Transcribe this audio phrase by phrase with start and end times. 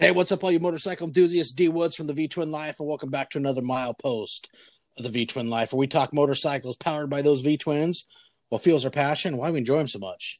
[0.00, 1.52] Hey, what's up, all you motorcycle enthusiasts?
[1.52, 4.46] D Woods from the V Twin Life, and welcome back to another milepost
[4.96, 8.06] of the V Twin Life, where we talk motorcycles powered by those V Twins,
[8.48, 10.38] what fuels our passion, why we enjoy them so much.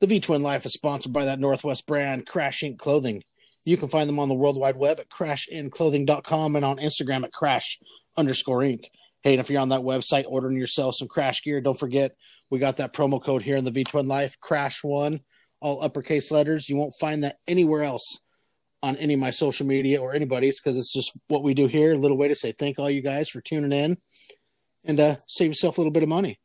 [0.00, 2.78] The V Twin Life is sponsored by that Northwest brand, Crash Inc.
[2.78, 3.22] Clothing.
[3.64, 7.32] You can find them on the World Wide Web at crashinclothing.com and on Instagram at
[7.32, 7.78] crash
[8.16, 8.86] underscore inc.
[9.22, 12.16] Hey, and if you're on that website ordering yourself some crash gear, don't forget
[12.50, 15.20] we got that promo code here in the V Twin Life, Crash One,
[15.60, 16.68] all uppercase letters.
[16.68, 18.18] You won't find that anywhere else
[18.82, 21.92] on any of my social media or anybody's because it's just what we do here.
[21.92, 23.98] A little way to say thank all you guys for tuning in
[24.84, 26.38] and uh, save yourself a little bit of money.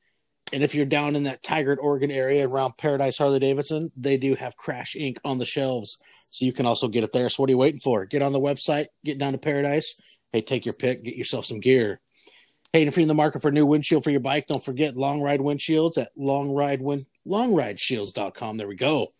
[0.54, 4.36] And if you're down in that Tigard, Oregon area around Paradise Harley Davidson, they do
[4.36, 5.18] have Crash Inc.
[5.26, 5.98] on the shelves.
[6.30, 7.30] So you can also get it there.
[7.30, 8.06] So what are you waiting for?
[8.06, 9.96] Get on the website, get down to Paradise.
[10.34, 12.02] Hey, take your pick, get yourself some gear.
[12.74, 14.64] Hey, and if you're in the market for a new windshield for your bike, don't
[14.64, 16.82] forget Long Ride Windshields at longride
[17.26, 18.58] longrideshields.com.
[18.58, 19.14] There we go.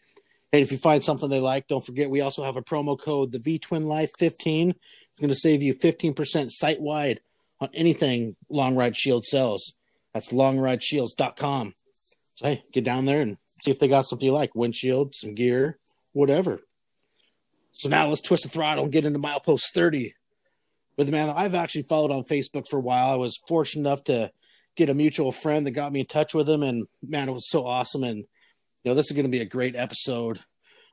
[0.62, 3.40] If you find something they like, don't forget we also have a promo code, the
[3.40, 4.70] V Twin Life 15.
[4.70, 7.22] It's going to save you 15% site wide
[7.60, 9.74] on anything Long Ride Shield sells.
[10.14, 11.74] That's longrideshields.com.
[12.36, 15.36] So, hey, get down there and see if they got something you like windshield, some
[15.36, 15.78] gear,
[16.14, 16.60] whatever.
[17.72, 20.16] So, now let's twist the throttle and get into milepost 30
[20.98, 23.12] with a man that I've actually followed on Facebook for a while.
[23.12, 24.32] I was fortunate enough to
[24.76, 27.50] get a mutual friend that got me in touch with him, and man, it was
[27.50, 28.04] so awesome.
[28.04, 30.40] And you know, this is going to be a great episode.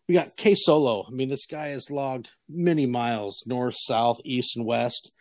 [0.08, 1.04] We got K Solo.
[1.06, 5.12] I mean, this guy has logged many miles north, south, east, and west.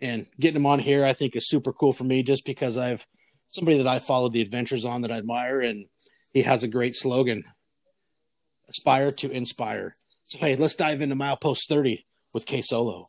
[0.00, 3.04] And getting him on here, I think, is super cool for me just because I've
[3.48, 5.86] somebody that I followed the adventures on that I admire, and
[6.32, 7.42] he has a great slogan
[8.68, 9.96] aspire to inspire.
[10.26, 13.08] So, hey, let's dive into milepost 30 with K Solo.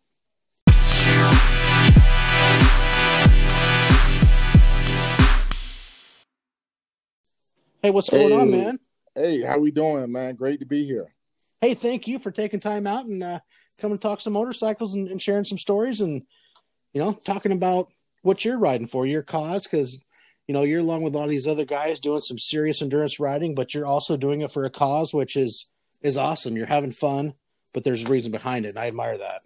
[7.82, 8.36] Hey, what's going Hey.
[8.36, 8.80] on, man?
[9.16, 10.36] Hey, how we doing, man?
[10.36, 11.14] Great to be here.
[11.62, 13.40] Hey, thank you for taking time out and uh,
[13.82, 16.24] coming to talk some motorcycles and, and sharing some stories and,
[16.94, 17.90] you know, talking about
[18.22, 20.00] what you're riding for, your cause, because,
[20.48, 23.74] you know, you're along with all these other guys doing some serious endurance riding, but
[23.74, 25.70] you're also doing it for a cause, which is
[26.02, 26.56] is awesome.
[26.56, 27.34] You're having fun,
[27.74, 28.70] but there's a reason behind it.
[28.70, 29.42] And I admire that.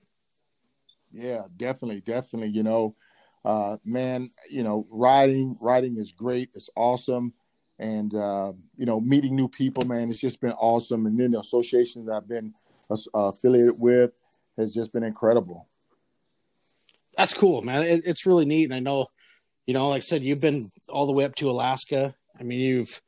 [1.12, 2.50] Yeah, definitely, definitely.
[2.50, 2.96] You know,
[3.44, 6.50] uh, man, you know, riding, riding is great.
[6.54, 7.34] It's awesome.
[7.80, 11.06] And, uh, you know, meeting new people, man, it's just been awesome.
[11.06, 12.54] And then the associations I've been
[12.90, 14.12] uh, affiliated with
[14.58, 15.68] has just been incredible.
[17.18, 17.84] That's cool, man.
[17.84, 18.66] It, it's really neat.
[18.66, 19.08] And I know,
[19.66, 22.16] you know, like I said, you've been all the way up to Alaska.
[22.40, 23.02] I mean, you've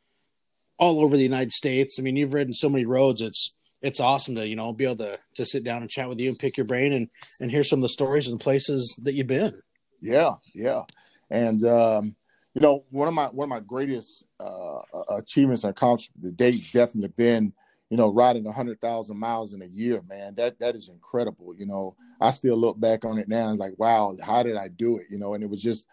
[0.78, 1.98] all over the United States.
[2.00, 3.22] I mean, you've ridden so many roads.
[3.22, 6.20] It's it's awesome to you know be able to to sit down and chat with
[6.20, 7.10] you and pick your brain and
[7.40, 9.54] and hear some of the stories and the places that you've been.
[10.02, 10.84] Yeah, yeah.
[11.30, 12.16] And um,
[12.54, 14.80] you know, one of my one of my greatest uh,
[15.18, 17.54] achievements and accomplishments to date's definitely been,
[17.90, 20.36] you know, riding hundred thousand miles in a year, man.
[20.36, 21.54] That that is incredible.
[21.56, 24.68] You know, I still look back on it now and like, wow, how did I
[24.68, 25.08] do it?
[25.10, 25.88] You know, and it was just,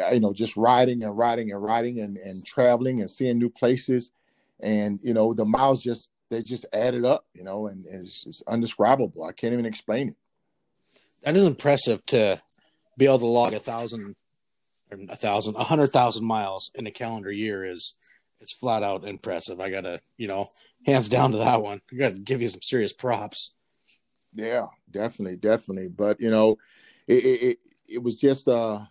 [0.00, 3.50] uh, you know, just riding and riding and riding and and traveling and seeing new
[3.50, 4.12] places,
[4.60, 8.24] and you know, the miles just they just added up, you know, and, and it's
[8.24, 9.22] just undescribable.
[9.24, 10.16] I can't even explain it.
[11.22, 12.40] That is impressive to
[12.96, 14.16] be able to log a thousand
[15.08, 17.98] a thousand, a hundred thousand miles in a calendar year is
[18.40, 19.60] it's flat out impressive.
[19.60, 20.48] I gotta, you know,
[20.84, 21.80] hands down to that one.
[21.92, 23.54] I gotta give you some serious props.
[24.34, 25.88] Yeah, definitely, definitely.
[25.88, 26.58] But you know,
[27.06, 28.88] it it, it, was just a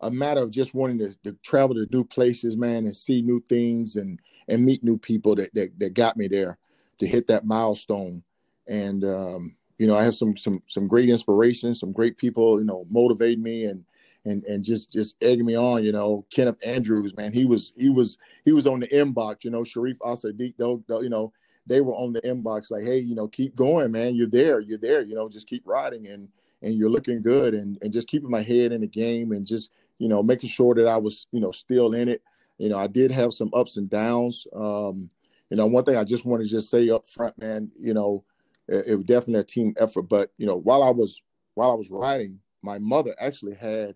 [0.00, 3.42] a matter of just wanting to, to travel to new places, man, and see new
[3.48, 6.58] things and and meet new people that that, that got me there
[6.98, 8.22] to hit that milestone.
[8.66, 12.66] And um, you know, I have some some some great inspiration, some great people, you
[12.66, 13.84] know, motivate me and
[14.24, 15.84] and and just just egging me on.
[15.84, 19.44] You know, Kenneth Andrews, man, he was he was he was on the inbox.
[19.44, 21.32] You know, Sharif Asadiq, though, you know,
[21.66, 24.14] they were on the inbox like, hey, you know, keep going, man.
[24.14, 25.02] You're there, you're there.
[25.02, 26.28] You know, just keep riding and
[26.62, 29.70] and you're looking good and and just keeping my head in the game and just
[29.98, 32.22] you know making sure that I was you know still in it.
[32.58, 34.46] You know, I did have some ups and downs.
[34.52, 35.10] Um,
[35.50, 37.70] you know, one thing I just want to just say up front, man.
[37.78, 38.24] You know,
[38.66, 40.02] it, it was definitely a team effort.
[40.02, 41.22] But you know, while I was
[41.54, 43.94] while I was riding, my mother actually had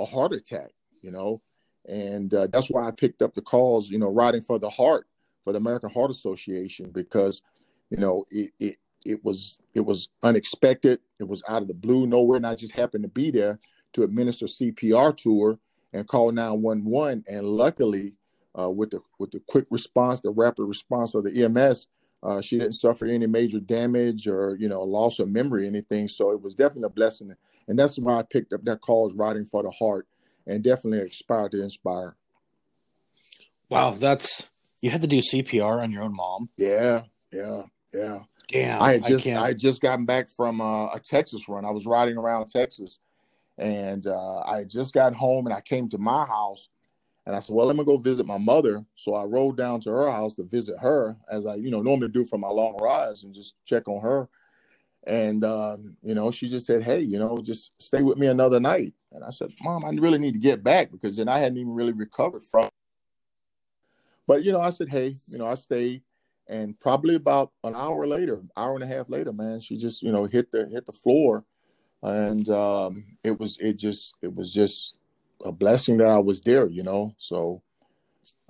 [0.00, 0.70] a heart attack.
[1.02, 1.40] You know,
[1.88, 3.88] and uh, that's why I picked up the calls.
[3.88, 5.06] You know, riding for the heart
[5.44, 7.42] for the American Heart Association because
[7.90, 11.00] you know it it it was it was unexpected.
[11.18, 13.58] It was out of the blue, nowhere, and I just happened to be there
[13.94, 15.58] to administer CPR to her
[15.92, 17.24] and call 911.
[17.28, 18.14] And luckily,
[18.58, 21.86] uh, with the with the quick response, the rapid response of the EMS,
[22.22, 26.08] uh, she didn't suffer any major damage or you know loss of memory, or anything.
[26.08, 27.34] So it was definitely a blessing,
[27.68, 30.06] and that's why I picked up that cause, riding for the heart,
[30.46, 32.16] and definitely inspired to inspire.
[33.70, 34.50] Wow, that's
[34.82, 36.50] you had to do CPR on your own mom.
[36.58, 37.02] Yeah,
[37.32, 37.62] yeah,
[37.94, 38.18] yeah.
[38.48, 41.64] Damn, I had just I, I just gotten back from uh, a Texas run.
[41.64, 42.98] I was riding around Texas,
[43.56, 46.68] and uh, I just got home and I came to my house,
[47.30, 49.90] and I said, "Well, let me go visit my mother." So I rode down to
[49.90, 53.22] her house to visit her, as I you know normally do for my long rides,
[53.22, 54.28] and just check on her.
[55.06, 58.58] And um, you know, she just said, "Hey, you know, just stay with me another
[58.58, 61.58] night." And I said, "Mom, I really need to get back because then I hadn't
[61.58, 62.68] even really recovered from."
[64.26, 66.02] But you know, I said, "Hey, you know, I stayed."
[66.48, 70.10] and probably about an hour later, hour and a half later, man, she just you
[70.10, 71.44] know hit the hit the floor,
[72.02, 74.96] and um, it was it just it was just
[75.44, 77.14] a blessing that I was there, you know.
[77.18, 77.62] So,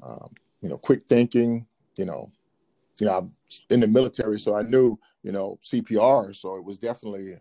[0.02, 1.66] um, you know, quick thinking,
[1.96, 2.28] you know,
[2.98, 3.32] you know, I'm
[3.70, 7.34] in the military, so I knew you know CPR, so it was definitely,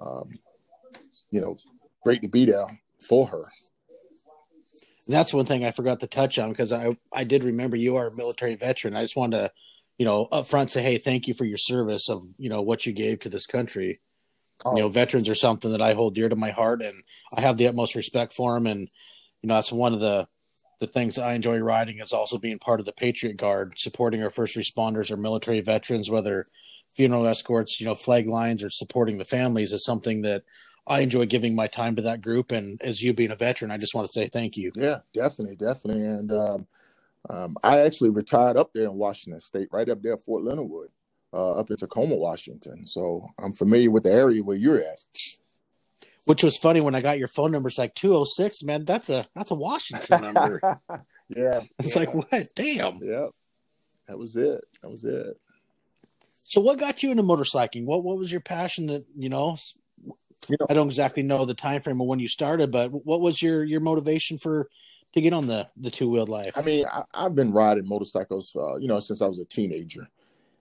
[0.00, 0.38] um,
[1.30, 1.56] you know,
[2.02, 2.66] great to be there
[3.00, 3.42] for her.
[5.08, 8.08] That's one thing I forgot to touch on because I I did remember you are
[8.08, 8.96] a military veteran.
[8.96, 9.52] I just wanted to
[10.02, 12.86] you know, up front say, hey, thank you for your service of, you know, what
[12.86, 14.00] you gave to this country.
[14.64, 14.76] Oh.
[14.76, 17.02] You know, veterans are something that I hold dear to my heart and
[17.36, 18.66] I have the utmost respect for them.
[18.66, 18.80] And,
[19.42, 20.28] you know, that's one of the,
[20.80, 24.30] the things I enjoy riding is also being part of the Patriot Guard, supporting our
[24.30, 26.48] first responders or military veterans, whether
[26.94, 30.42] funeral escorts, you know, flag lines or supporting the families is something that
[30.86, 32.52] I enjoy giving my time to that group.
[32.52, 34.72] And as you being a veteran, I just want to say thank you.
[34.74, 36.04] Yeah, definitely, definitely.
[36.04, 36.66] And um,
[37.30, 40.88] um, I actually retired up there in Washington State, right up there, Fort Leonard Wood,
[41.32, 42.86] uh, up in Tacoma, Washington.
[42.86, 44.98] So I'm familiar with the area where you're at.
[46.24, 47.68] Which was funny when I got your phone number.
[47.68, 48.84] It's like 206, man.
[48.84, 50.60] That's a that's a Washington number.
[51.28, 51.98] yeah, it's yeah.
[51.98, 52.54] like what?
[52.54, 52.98] Damn.
[53.02, 53.28] Yeah,
[54.06, 54.62] that was it.
[54.82, 55.36] That was it.
[56.44, 57.86] So, what got you into motorcycling?
[57.86, 58.86] What what was your passion?
[58.86, 59.56] That you know,
[60.48, 63.20] you know I don't exactly know the time frame of when you started, but what
[63.20, 64.68] was your your motivation for
[65.14, 66.52] to get on the the two wheeled life?
[66.56, 70.08] I mean, I, have been riding motorcycles, uh, you know, since I was a teenager,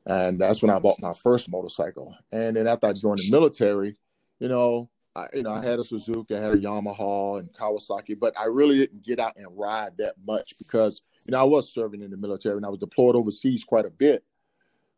[0.06, 2.15] and that's when I bought my first motorcycle.
[2.31, 3.95] And then after I joined the military,
[4.39, 8.18] you know, I, you know, I had a Suzuki, I had a Yamaha and Kawasaki,
[8.19, 11.74] but I really didn't get out and ride that much because you know I was
[11.74, 14.24] serving in the military and I was deployed overseas quite a bit.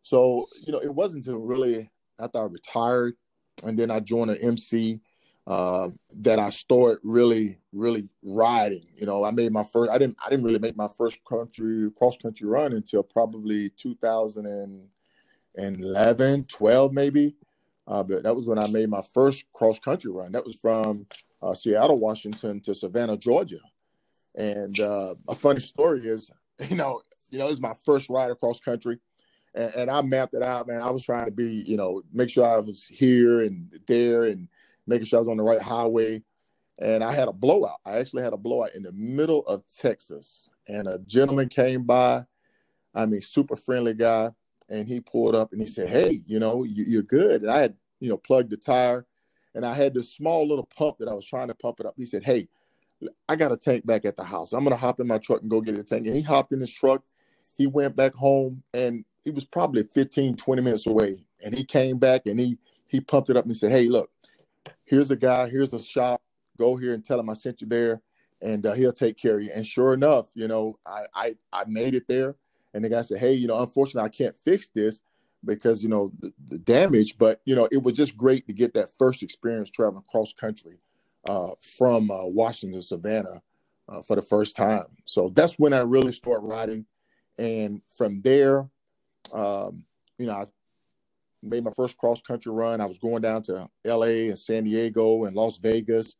[0.03, 1.89] So you know, it wasn't until really
[2.19, 3.15] after I retired,
[3.63, 4.99] and then I joined an MC
[5.45, 8.85] uh, that I started really, really riding.
[8.95, 9.91] You know, I made my first.
[9.91, 10.15] I didn't.
[10.25, 17.35] I didn't really make my first country cross country run until probably 2011, 12 maybe.
[17.85, 20.31] Uh, but that was when I made my first cross country run.
[20.31, 21.05] That was from
[21.41, 23.59] uh, Seattle, Washington to Savannah, Georgia.
[24.35, 26.31] And uh, a funny story is,
[26.69, 28.99] you know, you know, it was my first ride across country.
[29.55, 30.81] And, and I mapped it out, man.
[30.81, 34.47] I was trying to be, you know, make sure I was here and there and
[34.87, 36.23] making sure I was on the right highway.
[36.79, 37.79] And I had a blowout.
[37.85, 40.51] I actually had a blowout in the middle of Texas.
[40.67, 42.25] And a gentleman came by.
[42.95, 44.31] I mean, super friendly guy.
[44.69, 47.43] And he pulled up and he said, Hey, you know, you, are good.
[47.43, 49.05] And I had, you know, plugged the tire
[49.55, 51.93] and I had this small little pump that I was trying to pump it up.
[51.97, 52.47] He said, Hey,
[53.27, 54.53] I got a tank back at the house.
[54.53, 56.07] I'm going to hop in my truck and go get a tank.
[56.07, 57.03] And he hopped in his truck.
[57.57, 61.17] He went back home and he was probably 15, 20 minutes away.
[61.43, 62.57] And he came back and he,
[62.87, 64.09] he pumped it up and he said, Hey, look,
[64.85, 66.21] here's a guy, here's a shop.
[66.57, 68.01] Go here and tell him I sent you there,
[68.41, 69.49] and uh, he'll take care of you.
[69.55, 72.35] And sure enough, you know, I, I I made it there,
[72.73, 75.01] and the guy said, hey, you know, unfortunately, I can't fix this
[75.45, 78.73] because you know the, the damage, but you know, it was just great to get
[78.75, 80.77] that first experience traveling cross country
[81.27, 83.41] uh, from uh, Washington to Savannah
[83.89, 84.85] uh, for the first time.
[85.05, 86.85] So that's when I really started riding,
[87.37, 88.69] and from there,
[89.33, 89.85] um,
[90.17, 90.45] you know, I
[91.43, 92.81] made my first cross country run.
[92.81, 96.15] I was going down to LA and San Diego and Las Vegas.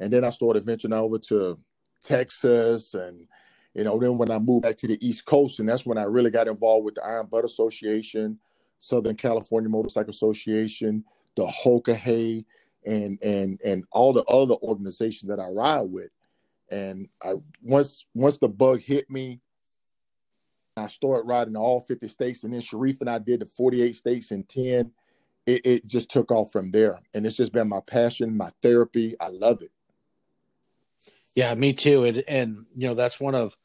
[0.00, 1.58] And then I started venturing over to
[2.02, 2.94] Texas.
[2.94, 3.26] And,
[3.74, 6.02] you know, then when I moved back to the East Coast, and that's when I
[6.02, 8.38] really got involved with the Iron Butt Association,
[8.78, 11.04] Southern California Motorcycle Association,
[11.36, 12.44] the Hoka Hey,
[12.86, 16.10] and and and all the other organizations that I ride with.
[16.70, 19.40] And I once once the bug hit me,
[20.76, 24.32] I started riding all 50 states, and then Sharif and I did the 48 states
[24.32, 24.90] in 10.
[25.46, 26.98] It, it just took off from there.
[27.12, 29.14] And it's just been my passion, my therapy.
[29.20, 29.70] I love it.
[31.34, 32.04] Yeah, me too.
[32.04, 33.56] And, and you know, that's one of,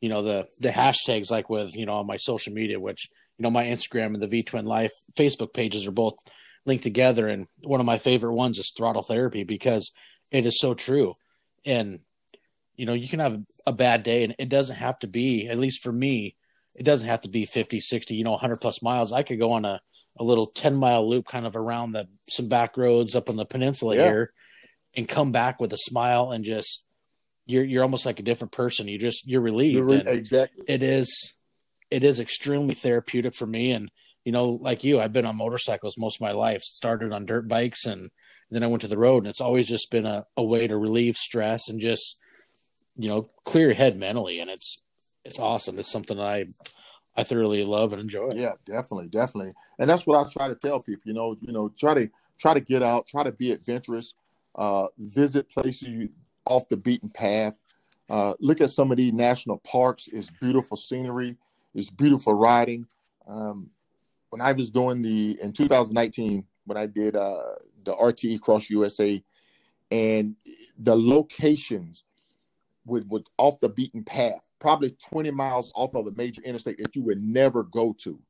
[0.00, 3.42] you know, the the hashtags like with, you know, on my social media, which, you
[3.42, 6.14] know, my Instagram and the V Twin Life Facebook pages are both
[6.66, 7.28] linked together.
[7.28, 9.92] And one of my favorite ones is throttle therapy because
[10.30, 11.14] it is so true.
[11.64, 12.00] And,
[12.76, 15.58] you know, you can have a bad day and it doesn't have to be, at
[15.58, 16.36] least for me,
[16.74, 19.12] it doesn't have to be 50, 60, you know, 100 plus miles.
[19.12, 19.80] I could go on a,
[20.18, 23.44] a little 10 mile loop kind of around the some back roads up on the
[23.44, 24.04] peninsula yeah.
[24.04, 24.32] here
[24.94, 26.84] and come back with a smile and just
[27.46, 28.88] you're you're almost like a different person.
[28.88, 29.74] You just you're relieved.
[29.74, 30.64] You're re- exactly.
[30.68, 31.34] It is
[31.90, 33.90] it is extremely therapeutic for me and
[34.24, 36.60] you know, like you, I've been on motorcycles most of my life.
[36.62, 38.10] Started on dirt bikes and
[38.50, 40.76] then I went to the road, and it's always just been a, a way to
[40.76, 42.18] relieve stress and just
[42.96, 44.40] you know clear your head mentally.
[44.40, 44.82] And it's
[45.24, 45.78] it's awesome.
[45.78, 46.46] It's something I
[47.16, 48.30] I thoroughly love and enjoy.
[48.34, 49.52] Yeah, definitely, definitely.
[49.78, 51.02] And that's what I try to tell people.
[51.04, 52.08] You know, you know, try to
[52.38, 54.14] try to get out, try to be adventurous,
[54.56, 56.08] uh, visit places
[56.46, 57.62] off the beaten path.
[58.08, 60.08] Uh, look at some of these national parks.
[60.08, 61.36] It's beautiful scenery.
[61.74, 62.86] It's beautiful riding.
[63.28, 63.70] Um,
[64.30, 69.22] when I was doing the in 2019, when I did uh, the RTE Cross USA,
[69.90, 70.36] and
[70.78, 72.04] the locations
[72.86, 76.94] with with off the beaten path, probably 20 miles off of a major interstate that
[76.94, 78.20] you would never go to.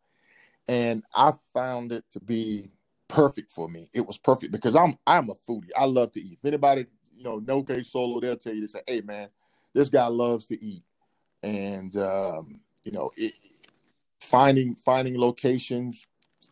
[0.69, 2.71] And I found it to be
[3.09, 3.91] perfect for me.
[3.93, 5.71] It was perfect because I'm I'm a foodie.
[5.77, 6.39] I love to eat.
[6.41, 9.29] If anybody, you know, no K solo, they'll tell you to say, hey man,
[9.75, 10.85] this guy loves to eat.
[11.43, 13.33] And um, you know, it,
[14.21, 16.07] finding finding locations,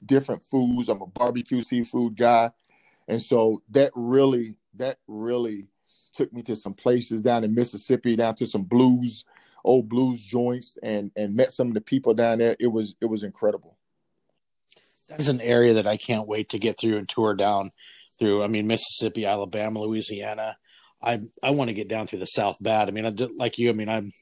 [0.05, 0.89] different foods.
[0.89, 2.51] I'm a barbecue seafood guy.
[3.07, 5.69] And so that really, that really
[6.13, 9.25] took me to some places down in Mississippi, down to some blues,
[9.65, 12.57] old blues joints, and and met some of the people down there.
[12.59, 13.77] It was it was incredible.
[15.09, 17.71] That's an area that I can't wait to get through and tour down
[18.19, 18.43] through.
[18.43, 20.57] I mean, Mississippi, Alabama, Louisiana.
[21.03, 22.89] I I want to get down through the South bad.
[22.89, 23.71] I mean, I did, like you.
[23.71, 24.13] I mean, I'm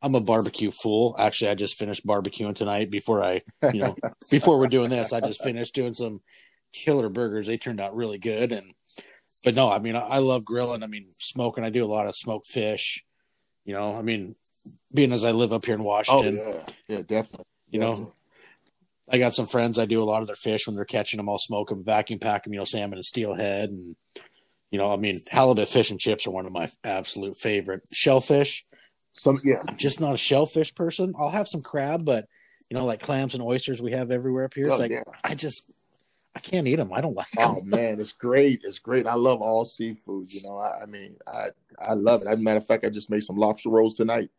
[0.00, 1.16] I'm a barbecue fool.
[1.18, 3.42] Actually, I just finished barbecuing tonight before I,
[3.72, 3.96] you know,
[4.30, 5.12] before we're doing this.
[5.12, 6.20] I just finished doing some
[6.72, 7.46] killer burgers.
[7.46, 8.52] They turned out really good.
[8.52, 8.74] And
[9.44, 10.82] but no, I mean I, I love grilling.
[10.82, 11.64] I mean smoking.
[11.64, 13.04] I do a lot of smoked fish.
[13.64, 14.34] You know, I mean,
[14.92, 16.38] being as I live up here in oh, Washington.
[16.40, 16.52] Oh
[16.88, 17.46] yeah, yeah, definitely.
[17.70, 18.04] You definitely.
[18.04, 18.12] know,
[19.10, 19.78] I got some friends.
[19.78, 21.28] I do a lot of their fish when they're catching them.
[21.28, 22.52] I'll smoke them, vacuum pack them.
[22.52, 23.96] You know, salmon and steelhead, and
[24.70, 27.82] you know, I mean, halibut fish and chips are one of my absolute favorite.
[27.92, 28.64] Shellfish.
[29.12, 29.62] Some yeah.
[29.66, 31.14] I'm just not a shellfish person.
[31.18, 32.26] I'll have some crab, but
[32.70, 34.66] you know, like clams and oysters we have everywhere up here.
[34.66, 35.02] It's Oh, like yeah.
[35.24, 35.70] I just
[36.36, 36.92] I can't eat them.
[36.92, 37.54] I don't like them.
[37.56, 38.60] Oh man, it's great.
[38.62, 39.06] It's great.
[39.06, 40.32] I love all seafood.
[40.32, 41.48] You know, I, I mean, I
[41.80, 42.28] I love it.
[42.28, 44.30] As a matter of fact, I just made some lobster rolls tonight.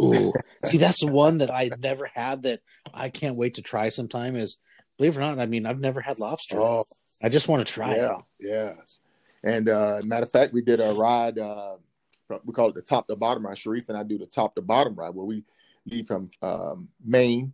[0.00, 0.32] Ooh,
[0.64, 2.60] see, that's the one that I never had that
[2.92, 4.36] I can't wait to try sometime.
[4.36, 4.58] Is
[4.96, 6.60] believe it or not, I mean, I've never had lobster.
[6.60, 6.84] Oh,
[7.22, 8.24] I just want to try yeah, it.
[8.40, 9.00] yes.
[9.42, 11.38] And uh, matter of fact, we did a ride.
[11.38, 11.76] Uh,
[12.26, 13.58] from, we call it the top to bottom ride.
[13.58, 15.44] Sharif and I do the top to bottom ride, where we
[15.86, 17.52] leave from um, Maine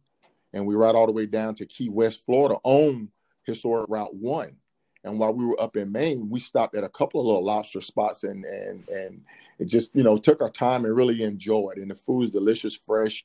[0.52, 3.08] and we ride all the way down to Key West, Florida, on
[3.44, 4.56] historic Route One.
[5.04, 7.80] And while we were up in Maine, we stopped at a couple of little lobster
[7.80, 9.22] spots and and and
[9.58, 11.78] it just you know took our time and really enjoyed.
[11.78, 13.24] And the food is delicious, fresh,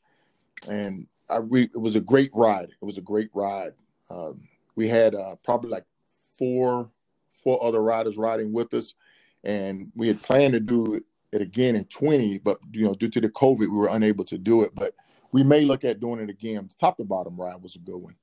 [0.69, 2.69] and I it was a great ride.
[2.69, 3.73] It was a great ride.
[4.09, 5.85] Um, we had uh, probably like
[6.37, 6.89] four
[7.31, 8.95] four other riders riding with us,
[9.43, 11.01] and we had planned to do
[11.31, 14.37] it again in 20, but you know due to the COVID, we were unable to
[14.37, 14.73] do it.
[14.73, 14.93] But
[15.31, 16.67] we may look at doing it again.
[16.67, 18.15] The top to bottom ride was a good one.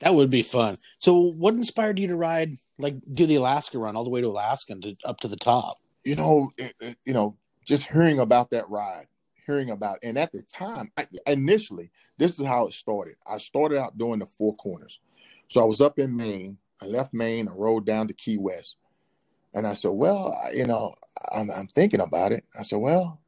[0.00, 0.76] That would be fun.
[1.06, 4.26] So, what inspired you to ride, like, do the Alaska run all the way to
[4.26, 5.76] Alaska and to, up to the top?
[6.04, 9.06] you know, it, it- you know, just hearing about that ride,
[9.46, 13.14] hearing about, and at the time, I, initially, this is how it started.
[13.24, 14.98] I started out doing the four corners,
[15.48, 16.58] so I was up in Maine.
[16.82, 17.46] I left Maine.
[17.46, 18.76] I rode down to Key West,
[19.54, 20.92] and I said, "Well, I- you know,
[21.32, 23.20] I'm, I'm thinking about it." I said, "Well,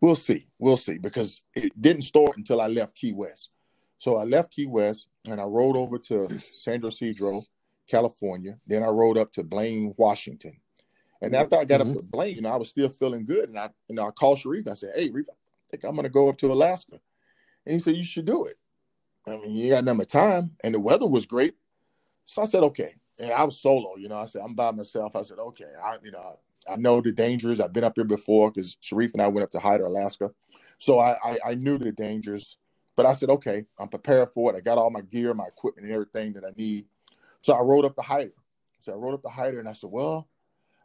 [0.00, 3.50] we'll see, we'll see," because it didn't start until I left Key West.
[3.98, 7.42] So I left Key West and I rode over to San Ysidro,
[7.86, 8.58] California.
[8.66, 10.56] Then I rode up to Blaine, Washington.
[11.20, 12.00] And after I got up mm-hmm.
[12.00, 13.48] to Blaine, you know, I was still feeling good.
[13.48, 14.66] And I, you know, I called Sharif.
[14.66, 15.34] I said, "Hey, Reef, I
[15.70, 16.98] think I'm going to go up to Alaska."
[17.64, 18.56] And he said, "You should do it.
[19.26, 21.54] I mean, you got number time, and the weather was great."
[22.24, 23.96] So I said, "Okay." And I was solo.
[23.96, 27.00] You know, I said, "I'm by myself." I said, "Okay." I, you know, I know
[27.00, 27.60] the dangers.
[27.60, 30.32] I've been up here before because Sharif and I went up to Hyder, Alaska,
[30.78, 32.56] so I, I I knew the dangers.
[32.96, 34.56] But I said, "Okay, I'm prepared for it.
[34.56, 36.86] I got all my gear, my equipment, and everything that I need."
[37.40, 38.34] So I rode up the Hyder.
[38.80, 40.28] So I rode up the Hyder, and I said, "Well."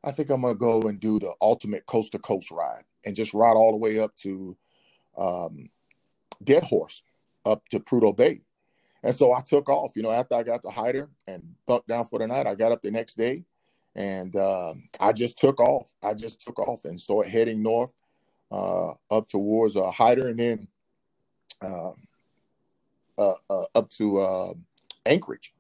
[0.03, 3.33] I think I'm gonna go and do the ultimate coast to coast ride and just
[3.33, 4.55] ride all the way up to
[5.17, 5.69] um,
[6.43, 7.03] Deadhorse,
[7.45, 8.41] up to Prudhoe Bay.
[9.03, 9.91] And so I took off.
[9.95, 12.71] You know, after I got to Hyder and bunked down for the night, I got
[12.71, 13.43] up the next day,
[13.95, 15.91] and um I just took off.
[16.03, 17.93] I just took off and started heading north
[18.51, 20.67] uh, up towards uh, Hyder, and then
[21.61, 21.95] um
[23.17, 24.53] uh, uh, up to uh,
[25.05, 25.53] Anchorage.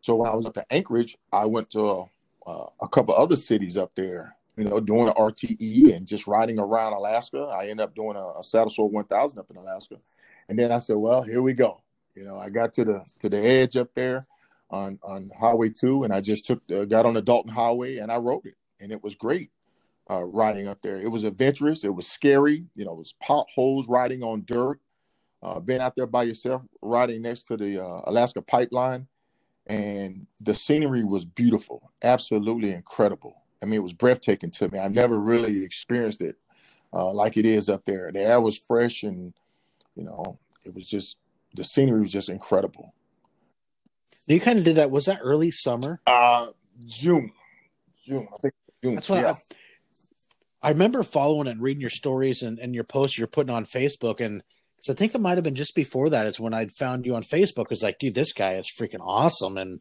[0.00, 2.04] So when I was up to Anchorage, I went to uh,
[2.46, 6.58] uh, a couple other cities up there, you know, doing the RTE and just riding
[6.58, 7.44] around Alaska.
[7.44, 9.96] I ended up doing a, a Saddle Sore 1000 up in Alaska,
[10.48, 11.80] and then I said, "Well, here we go."
[12.14, 14.26] You know, I got to the to the edge up there
[14.70, 18.12] on on Highway Two, and I just took uh, got on the Dalton Highway and
[18.12, 19.50] I rode it, and it was great
[20.10, 20.96] uh, riding up there.
[20.96, 21.84] It was adventurous.
[21.84, 22.66] It was scary.
[22.74, 24.80] You know, it was potholes, riding on dirt.
[25.44, 29.06] Uh, being out there by yourself, riding next to the uh, Alaska pipeline,
[29.66, 33.42] and the scenery was beautiful, absolutely incredible.
[33.62, 34.78] I mean, it was breathtaking to me.
[34.78, 36.36] I never really experienced it
[36.92, 38.10] uh, like it is up there.
[38.10, 39.34] The air was fresh, and
[39.96, 41.18] you know, it was just
[41.54, 42.94] the scenery was just incredible.
[44.26, 44.90] You kind of did that.
[44.90, 46.00] Was that early summer?
[46.06, 46.46] Uh,
[46.86, 47.32] June,
[48.06, 48.26] June.
[48.32, 48.94] I think June.
[48.94, 49.34] That's what yeah.
[50.62, 53.66] I, I remember following and reading your stories and, and your posts you're putting on
[53.66, 54.42] Facebook, and
[54.84, 57.14] so I think it might have been just before that is when I'd found you
[57.14, 57.68] on Facebook.
[57.70, 59.80] It's like, dude, this guy is freaking awesome, and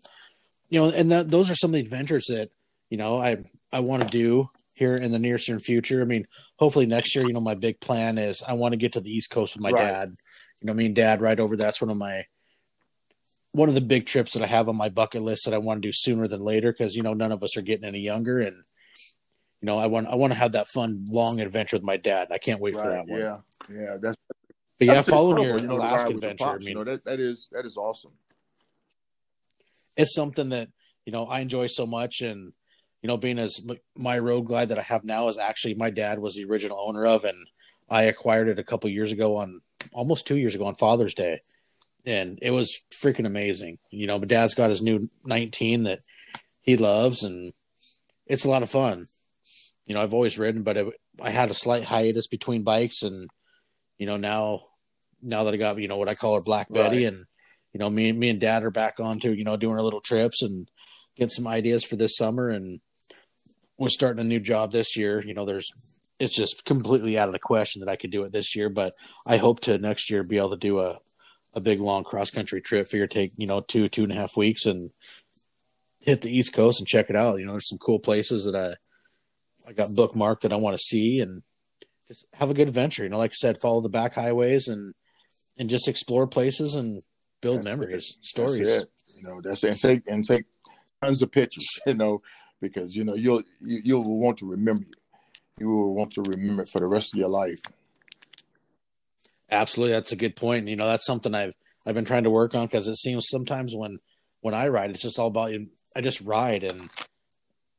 [0.70, 2.52] you know, and that, those are some of the adventures that
[2.90, 6.02] you know I I want to do here in the near term future.
[6.02, 8.94] I mean, hopefully next year, you know, my big plan is I want to get
[8.94, 9.84] to the East Coast with my right.
[9.84, 10.16] dad.
[10.62, 11.58] You know, me and dad ride over.
[11.58, 12.24] That's one of my
[13.52, 15.82] one of the big trips that I have on my bucket list that I want
[15.82, 18.40] to do sooner than later because you know none of us are getting any younger
[18.40, 21.98] and you know I want I want to have that fun long adventure with my
[21.98, 22.30] dad.
[22.32, 22.84] I can't wait right.
[22.86, 23.20] for that one.
[23.20, 23.38] Yeah,
[23.70, 24.16] yeah, that's
[24.88, 27.20] but yeah, following your you know, Alaska adventure, pops, I mean, you know, that, that
[27.20, 28.12] is that is awesome.
[29.96, 30.70] It's something that
[31.06, 32.54] you know I enjoy so much, and
[33.02, 33.62] you know, being as
[33.96, 37.06] my road glide that I have now is actually my dad was the original owner
[37.06, 37.38] of, and
[37.90, 39.62] I acquired it a couple years ago on
[39.92, 41.42] almost two years ago on Father's Day,
[42.06, 43.78] and it was freaking amazing.
[43.92, 46.00] You know, my dad's got his new 19 that
[46.62, 47.54] he loves, and
[48.26, 49.06] it's a lot of fun.
[49.86, 50.88] You know, I've always ridden, but it,
[51.22, 53.30] I had a slight hiatus between bikes, and
[53.98, 54.60] you know now
[55.24, 57.14] now that I got you know what I call her Black Betty, right.
[57.14, 57.26] and
[57.74, 59.82] you know me and me and Dad are back on to you know doing our
[59.82, 60.70] little trips and
[61.16, 62.80] get some ideas for this summer, and
[63.78, 65.24] we're starting a new job this year.
[65.24, 65.72] You know, there's
[66.20, 68.94] it's just completely out of the question that I could do it this year, but
[69.26, 70.98] I hope to next year be able to do a
[71.56, 72.88] a big long cross country trip.
[72.88, 74.92] Figure take you know two two and a half weeks and
[76.00, 77.40] hit the East Coast and check it out.
[77.40, 78.76] You know, there's some cool places that I
[79.70, 81.42] I got bookmarked that I want to see and
[82.08, 83.04] just have a good adventure.
[83.04, 84.94] You know, like I said, follow the back highways and
[85.58, 87.02] and just explore places and
[87.42, 88.26] build that's memories, it.
[88.26, 88.88] stories.
[89.16, 89.72] You know, that's it.
[89.72, 90.46] And take and take
[91.04, 91.68] tons of pictures.
[91.86, 92.22] You know,
[92.62, 94.94] because you know you'll you, you'll want to remember you.
[95.60, 97.62] You will want to remember it for the rest of your life.
[99.52, 100.68] Absolutely, that's a good point.
[100.68, 101.54] You know, that's something I've
[101.86, 104.00] I've been trying to work on because it seems sometimes when
[104.42, 105.68] when I ride, it's just all about you.
[105.96, 106.90] I just ride and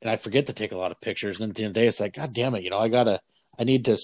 [0.05, 1.41] and I forget to take a lot of pictures.
[1.41, 2.89] And at the end of the day, it's like, God damn it, you know, I
[2.89, 3.21] gotta,
[3.59, 3.97] I need to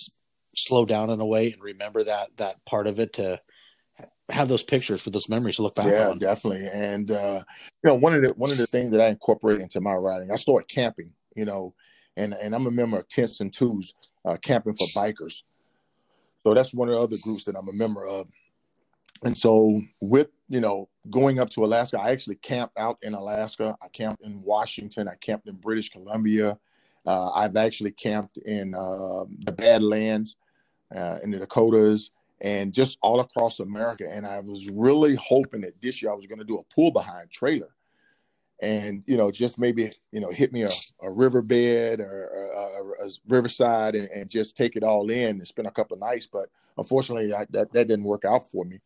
[0.56, 3.38] slow down in a way and remember that that part of it to
[4.30, 6.18] have those pictures for those memories to look back yeah, on.
[6.18, 6.66] definitely.
[6.72, 7.42] And uh,
[7.82, 10.30] you know, one of the one of the things that I incorporate into my writing,
[10.30, 11.12] I started camping.
[11.34, 11.74] You know,
[12.16, 15.42] and and I'm a member of Tents and Twos, uh, camping for bikers.
[16.42, 18.26] So that's one of the other groups that I'm a member of.
[19.22, 23.76] And so with you know going up to Alaska, I actually camped out in Alaska.
[23.82, 25.08] I camped in Washington.
[25.08, 26.58] I camped in British Columbia.
[27.06, 30.36] Uh, I've actually camped in uh, the Badlands,
[30.94, 32.10] uh, in the Dakotas,
[32.40, 34.04] and just all across America.
[34.10, 36.90] And I was really hoping that this year I was going to do a pull
[36.90, 37.74] behind trailer,
[38.60, 40.70] and you know, just maybe you know hit me a,
[41.02, 45.46] a riverbed or a, a, a riverside and, and, just take it all in and
[45.46, 46.26] spend a couple nights.
[46.26, 48.80] But unfortunately, I, that that didn't work out for me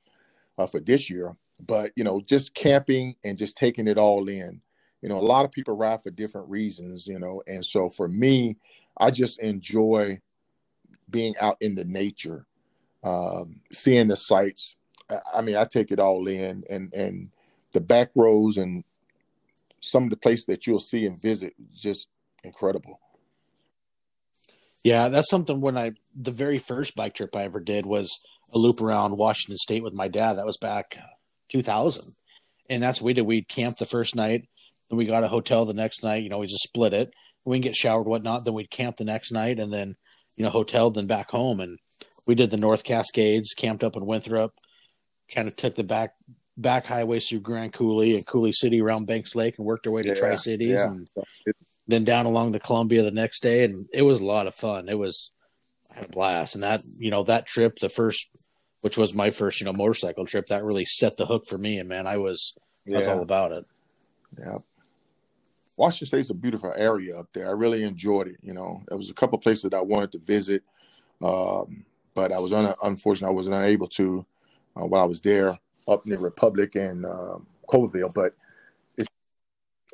[0.59, 1.37] uh, for this year.
[1.67, 4.61] But you know, just camping and just taking it all in
[5.05, 8.09] you know a lot of people ride for different reasons you know and so for
[8.09, 8.57] me
[8.97, 10.19] i just enjoy
[11.11, 12.47] being out in the nature
[13.05, 14.77] um, seeing the sights
[15.35, 17.31] i mean i take it all in and and
[17.73, 18.85] the back rows and
[19.81, 22.09] some of the places that you'll see and visit just
[22.43, 22.99] incredible
[24.83, 28.11] yeah that's something when i the very first bike trip i ever did was
[28.53, 30.99] a loop around washington state with my dad that was back
[31.51, 32.03] 2000
[32.71, 34.49] and that's what we did we camped the first night
[34.89, 36.23] then we got a hotel the next night.
[36.23, 37.13] You know, we just split it.
[37.45, 38.45] We can get showered, whatnot.
[38.45, 39.97] Then we'd camp the next night, and then
[40.37, 41.61] you know, hotel, then back home.
[41.61, 41.79] And
[42.27, 44.55] we did the North Cascades, camped up in Winthrop.
[45.33, 46.15] Kind of took the back
[46.57, 50.03] back highways through Grand Coulee and Coulee City around Banks Lake, and worked our way
[50.03, 50.87] to yeah, Tri Cities, yeah.
[50.87, 51.09] and
[51.89, 53.65] then down along the Columbia the next day.
[53.65, 54.89] And it was a lot of fun.
[54.89, 55.33] It was
[55.91, 58.29] I had a blast, and that you know that trip, the first,
[58.83, 61.79] which was my first you know motorcycle trip, that really set the hook for me.
[61.79, 62.99] And man, I was yeah.
[62.99, 63.65] Was all about it.
[64.39, 64.59] Yeah.
[65.77, 67.49] Washington State's a beautiful area up there.
[67.49, 68.37] I really enjoyed it.
[68.43, 70.63] You know, there was a couple places that I wanted to visit,
[71.21, 71.85] um,
[72.15, 74.25] but I was un- unfortunate I was unable to
[74.77, 78.13] uh, while I was there up near Republic and um, Colville.
[78.15, 78.33] But
[78.97, 79.09] it's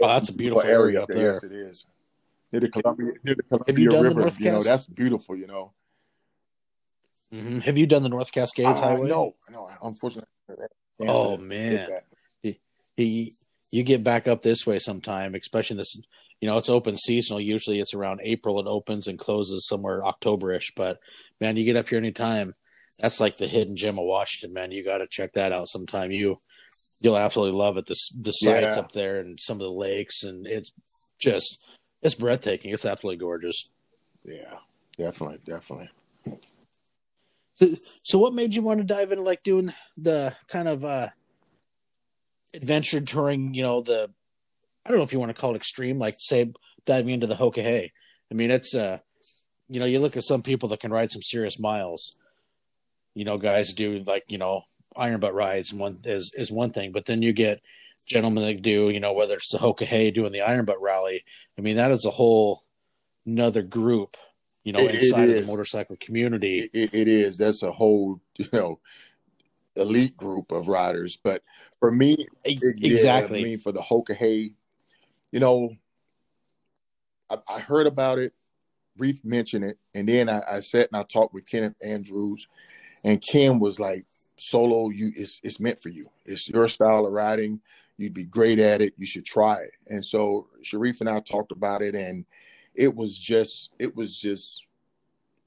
[0.01, 1.17] oh, that's a beautiful, beautiful area up there.
[1.17, 1.33] there.
[1.35, 1.87] Yes, it is.
[2.53, 5.37] Near the Columbia, near the Columbia River, the you know, that's beautiful.
[5.37, 5.73] You know.
[7.33, 7.61] Mm-hmm.
[7.61, 9.09] Have you done the North Cascades uh, Highway?
[9.09, 9.69] No, no.
[9.83, 10.29] Unfortunately.
[11.01, 11.87] Oh man,
[12.43, 12.61] he,
[12.97, 13.33] he
[13.71, 15.97] you get back up this way sometime, especially this,
[16.41, 17.41] you know, it's open seasonal.
[17.41, 20.73] Usually it's around April it opens and closes somewhere Octoberish.
[20.75, 20.99] But
[21.41, 22.55] man, you get up here anytime.
[22.99, 24.73] that's like the hidden gem of Washington, man.
[24.73, 26.11] You got to check that out sometime.
[26.11, 26.41] You
[27.01, 27.87] you'll absolutely love it.
[27.87, 28.83] The the sights yeah.
[28.83, 30.73] up there and some of the lakes, and it's
[31.19, 31.63] just
[32.03, 32.73] it's breathtaking.
[32.73, 33.71] It's absolutely gorgeous.
[34.25, 34.57] Yeah,
[34.97, 35.89] definitely, definitely.
[37.57, 37.69] So,
[38.03, 41.09] so what made you want to dive into like doing the kind of uh
[42.55, 43.53] adventure touring?
[43.53, 44.11] You know, the
[44.91, 46.53] I don't know if you want to call it extreme, like say
[46.85, 47.93] diving into the Hoka Hey.
[48.29, 48.99] I mean, it's uh,
[49.69, 52.19] you know, you look at some people that can ride some serious miles.
[53.15, 54.63] You know, guys do like you know
[54.97, 57.61] iron butt rides and one is is one thing, but then you get
[58.05, 61.23] gentlemen that do you know whether it's the Hoka Hey doing the iron butt rally.
[61.57, 62.65] I mean, that is a whole
[63.25, 64.17] another group.
[64.65, 67.39] You know, it, inside it of the motorcycle community, it, it is.
[67.39, 68.81] That's a whole you know
[69.77, 71.17] elite group of riders.
[71.17, 71.45] But
[71.79, 73.39] for me, exactly.
[73.39, 74.55] Yeah, I mean, for the Hoka Hey,
[75.33, 75.77] you know,
[77.29, 78.33] I, I heard about it.
[78.97, 82.47] Reef mentioned it, and then I, I sat and I talked with Kenneth Andrews,
[83.05, 84.05] and Ken was like,
[84.37, 86.11] "Solo, you it's it's meant for you.
[86.27, 87.61] It's your style of riding.
[87.97, 88.95] You'd be great at it.
[88.99, 92.27] You should try it." And so Sharif and I talked about it, and
[92.75, 94.65] it was just it was just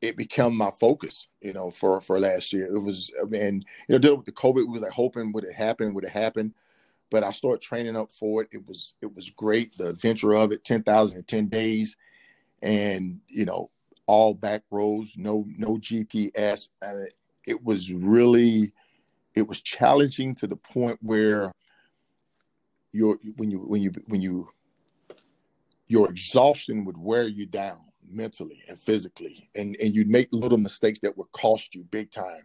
[0.03, 2.65] it became my focus, you know, for for last year.
[2.65, 5.53] It was, mean, you know, dealing with the COVID, we was like hoping would it
[5.53, 6.53] happen, would it happen?
[7.13, 8.49] But I started training up for it.
[8.51, 9.77] It was it was great.
[9.77, 11.95] The adventure of it, ten thousand in ten days,
[12.63, 13.69] and you know
[14.07, 16.69] all back roads, no no GPS.
[16.81, 17.07] And
[17.45, 18.73] it was really
[19.35, 21.51] it was challenging to the point where
[22.91, 24.49] your when you when you when you
[25.87, 27.77] your exhaustion would wear you down
[28.09, 32.43] mentally and physically and and you'd make little mistakes that would cost you big time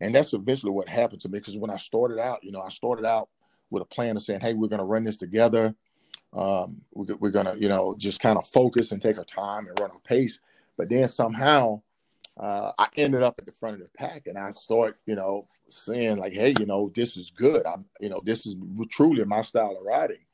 [0.00, 2.68] and that's eventually what happened to me because when i started out you know i
[2.68, 3.28] started out
[3.70, 5.74] with a plan of saying, hey, we're going to run this together.
[6.32, 9.66] Um, we're, we're going to, you know, just kind of focus and take our time
[9.66, 10.40] and run our pace.
[10.76, 11.82] But then somehow
[12.38, 15.46] uh, I ended up at the front of the pack and I start, you know,
[15.68, 17.66] saying like, hey, you know, this is good.
[17.66, 18.56] I'm, you know, this is
[18.90, 20.24] truly my style of riding.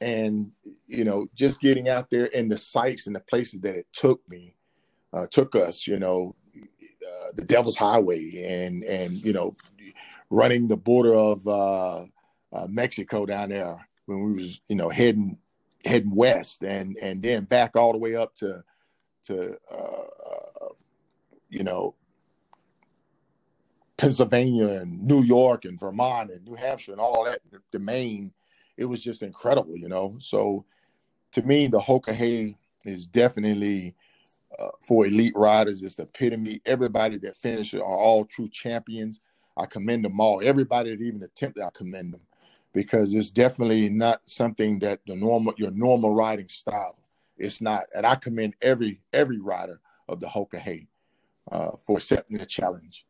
[0.00, 0.50] And,
[0.86, 4.20] you know, just getting out there in the sites and the places that it took
[4.28, 4.54] me,
[5.12, 9.56] uh, took us, you know, uh, the Devil's Highway and, and, you know,
[10.30, 11.46] running the border of,
[12.52, 15.36] uh, Mexico down there when we was you know heading
[15.84, 18.62] heading west and and then back all the way up to
[19.24, 20.68] to uh,
[21.48, 21.94] you know
[23.96, 27.40] Pennsylvania and New York and Vermont and New Hampshire and all that
[27.72, 28.32] the Maine
[28.76, 30.16] it was just incredible you know?
[30.20, 30.64] So
[31.32, 33.94] to me the Hoka Hey is definitely
[34.58, 36.60] uh, for elite riders it's the epitome.
[36.64, 39.20] Everybody that finishes are all true champions.
[39.56, 40.40] I commend them all.
[40.44, 42.20] Everybody that even attempted I commend them
[42.76, 46.98] because it's definitely not something that the normal your normal riding style.
[47.38, 50.86] It's not, and I commend every every rider of the Hoka
[51.50, 53.06] uh, for accepting the challenge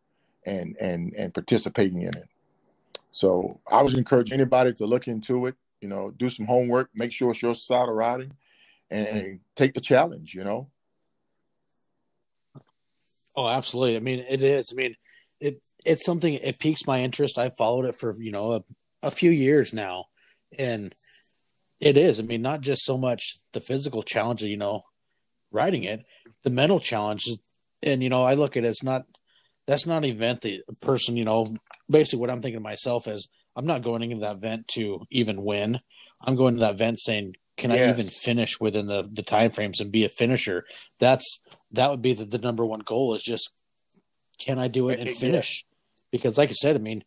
[0.47, 2.29] and and and participating in it.
[3.11, 5.57] So I would encourage anybody to look into it.
[5.81, 8.33] You know, do some homework, make sure it's your style of riding,
[8.89, 10.33] and, and take the challenge.
[10.33, 10.71] You know.
[13.35, 13.97] Oh, absolutely.
[13.97, 14.73] I mean, it is.
[14.73, 14.95] I mean,
[15.41, 16.35] it it's something.
[16.35, 17.37] It piques my interest.
[17.37, 18.63] I've followed it for you know a
[19.07, 20.07] a few years now,
[20.59, 20.93] and
[21.81, 22.19] it is.
[22.19, 24.83] I mean, not just so much the physical challenge of you know
[25.53, 26.05] writing it,
[26.43, 27.29] the mental challenge,
[27.83, 29.05] and you know, I look at it as not
[29.67, 31.57] that's not an event the person you know.
[31.89, 35.45] Basically, what I'm thinking to myself is, I'm not going into that event to even
[35.45, 35.79] win.
[36.23, 37.89] I'm going to that event saying, can yes.
[37.89, 40.65] I even finish within the the time frames and be a finisher?
[40.99, 41.41] That's
[41.73, 43.51] that would be the, the number one goal is just
[44.39, 45.65] can I do it and finish?
[46.11, 47.05] Because like I said, I mean,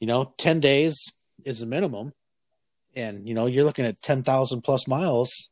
[0.00, 0.96] you know, 10 days
[1.44, 2.12] is the minimum.
[2.96, 5.48] And, you know, you're looking at 10,000 plus miles,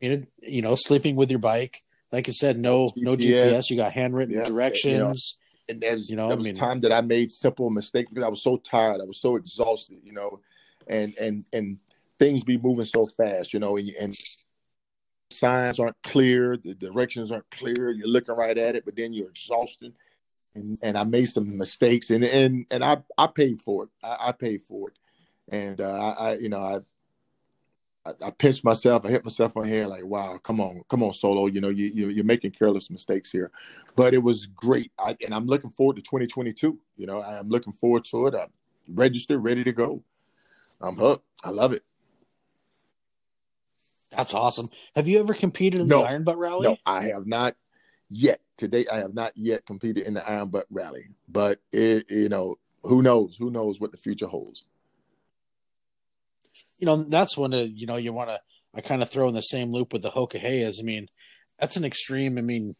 [0.00, 0.26] you
[0.62, 1.78] know, sleeping with your bike.
[2.10, 2.92] Like I said, no, GPS.
[2.96, 3.70] no GPS.
[3.70, 4.44] You got handwritten yeah.
[4.44, 4.98] directions.
[4.98, 5.14] Know,
[5.68, 8.10] and that was, you know, that was I mean, time that I made simple mistakes
[8.10, 9.00] because I was so tired.
[9.00, 10.40] I was so exhausted, you know,
[10.86, 11.78] and, and, and
[12.18, 14.14] things be moving so fast, you know, and, and
[15.30, 16.56] signs aren't clear.
[16.56, 17.90] The directions aren't clear.
[17.90, 19.92] You're looking right at it, but then you're exhausted
[20.54, 23.90] and, and I made some mistakes, and and and I I paid for it.
[24.02, 24.98] I, I paid for it,
[25.48, 26.80] and uh, I, I you know I
[28.04, 29.04] I, I pinched myself.
[29.04, 31.46] I hit myself on the head like, wow, come on, come on, solo.
[31.46, 33.50] You know, you, you are making careless mistakes here,
[33.96, 34.92] but it was great.
[34.98, 36.78] I, and I'm looking forward to 2022.
[36.96, 38.34] You know, I'm looking forward to it.
[38.34, 38.50] I'm
[38.88, 40.02] registered, ready to go.
[40.80, 41.24] I'm hooked.
[41.44, 41.84] I love it.
[44.10, 44.68] That's awesome.
[44.94, 46.68] Have you ever competed in no, the Iron Butt Rally?
[46.68, 47.54] No, I have not
[48.12, 48.40] yet.
[48.58, 52.56] Today, I have not yet competed in the Iron Butt Rally, but it, you know,
[52.82, 53.36] who knows?
[53.36, 54.64] Who knows what the future holds?
[56.78, 58.40] You know, that's when uh, you know you want to.
[58.74, 60.62] I kind of throw in the same loop with the Hoka Hey.
[60.62, 61.08] As I mean,
[61.58, 62.38] that's an extreme.
[62.38, 62.76] I mean,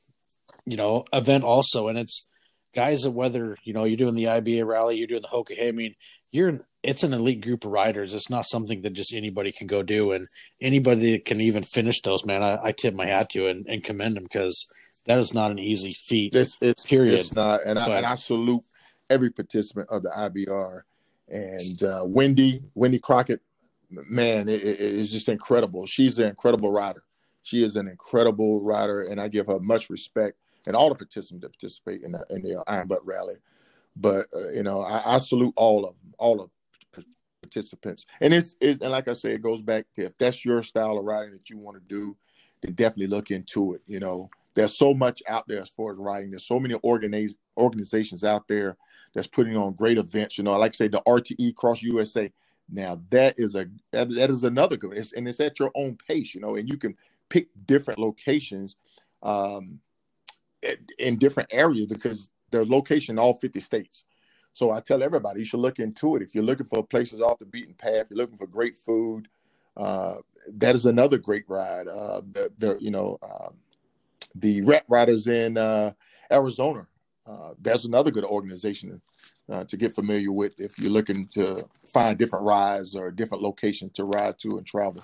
[0.67, 2.29] you know, event also, and it's
[2.75, 5.67] guys that whether you know you're doing the IBA rally, you're doing the Hoka.
[5.67, 5.95] I mean,
[6.31, 8.15] you're it's an elite group of riders.
[8.15, 10.27] It's not something that just anybody can go do, and
[10.61, 13.85] anybody that can even finish those, man, I, I tip my hat to and, and
[13.85, 14.67] commend them because
[15.05, 16.35] that is not an easy feat.
[16.35, 17.19] It's, it's period.
[17.19, 18.63] It's not, and I, and I salute
[19.11, 20.83] every participant of the IBR
[21.29, 23.41] and uh, Wendy Wendy Crockett.
[23.91, 25.87] Man, it, it, it's just incredible.
[25.87, 27.03] She's an incredible rider.
[27.43, 31.43] She is an incredible rider, and I give her much respect and all the participants
[31.43, 33.37] that participate in the, in the Iron Butt Rally.
[33.97, 36.51] But uh, you know, I, I, salute all of them, all of
[37.43, 38.07] participants.
[38.21, 40.97] And it's, it's and like I say, it goes back to if that's your style
[40.97, 42.17] of riding that you want to do,
[42.63, 43.83] then definitely look into it.
[43.87, 46.31] You know, there's so much out there as far as riding.
[46.31, 48.77] There's so many organiz- organizations out there
[49.15, 50.39] that's putting on great events.
[50.39, 52.31] You know, I like to say the RTE Cross USA.
[52.71, 55.97] Now that is a that, that is another good, it's, and it's at your own
[56.09, 56.35] pace.
[56.35, 56.97] You know, and you can
[57.29, 58.77] pick different locations
[59.23, 59.81] um,
[60.99, 64.05] in different areas because they're location in all 50 states.
[64.53, 66.23] So I tell everybody you should look into it.
[66.23, 69.29] If you're looking for places off the beaten path, you're looking for great food.
[69.77, 70.17] Uh,
[70.55, 71.89] that is another great ride.
[71.89, 73.49] Uh, the, the you know uh,
[74.35, 75.93] the rep riders in uh,
[76.31, 76.87] Arizona.
[77.27, 79.01] Uh, that's another good organization
[79.51, 83.93] uh, to get familiar with if you're looking to find different rides or different locations
[83.93, 85.03] to ride to and travel.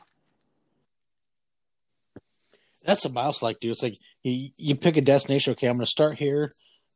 [2.85, 3.73] That's a mouse like, dude.
[3.73, 5.53] It's like you, you pick a destination.
[5.53, 6.51] Okay, I'm going to start here,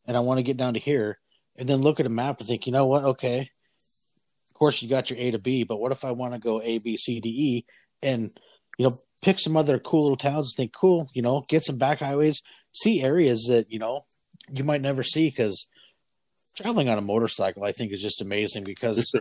[0.07, 1.19] and I want to get down to here
[1.57, 3.05] and then look at a map and think, you know what?
[3.05, 6.41] Okay, of course you got your A to B, but what if I want to
[6.41, 7.67] go A, B, C, D, E,
[8.03, 8.31] and
[8.79, 11.79] you know, pick some other cool little towns and think, cool, you know, get some
[11.79, 14.03] back highways, see areas that you know
[14.53, 15.69] you might never see because
[16.57, 19.21] traveling on a motorcycle, I think, is just amazing because it's, a,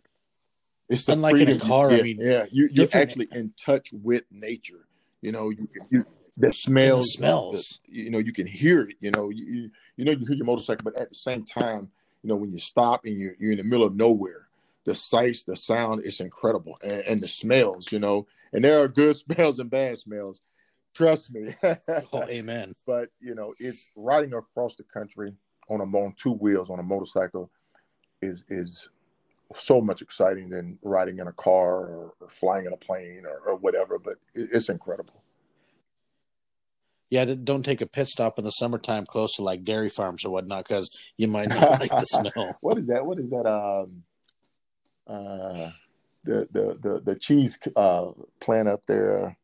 [0.89, 1.91] it's unlike in a car.
[1.91, 4.87] I mean, yeah, you, you're actually in touch with nature.
[5.21, 6.05] You know, you, you
[6.37, 7.79] the smells, the smells.
[7.85, 8.95] The, you know, you can hear it.
[8.99, 11.89] You know, you you know you hear your motorcycle, but at the same time,
[12.23, 14.47] you know, when you stop and you're, you're in the middle of nowhere,
[14.85, 18.87] the sights, the sound is incredible, and, and, the smells, you know, and there are
[18.87, 20.41] good smells and bad smells.
[20.93, 21.55] Trust me.
[21.63, 22.75] oh, amen.
[22.85, 25.33] But you know, it's riding across the country
[25.69, 27.49] on a on two wheels on a motorcycle
[28.21, 28.89] is is
[29.55, 33.51] so much exciting than riding in a car or, or flying in a plane or,
[33.51, 33.99] or whatever.
[33.99, 35.21] But it, it's incredible
[37.11, 40.31] yeah, don't take a pit stop in the summertime close to like dairy farms or
[40.31, 42.55] whatnot because you might not like the smell.
[42.61, 43.05] What is that?
[43.05, 43.45] What is that?
[43.45, 44.03] Um,
[45.11, 45.69] uh,
[46.23, 49.37] the the the the cheese uh plant up there.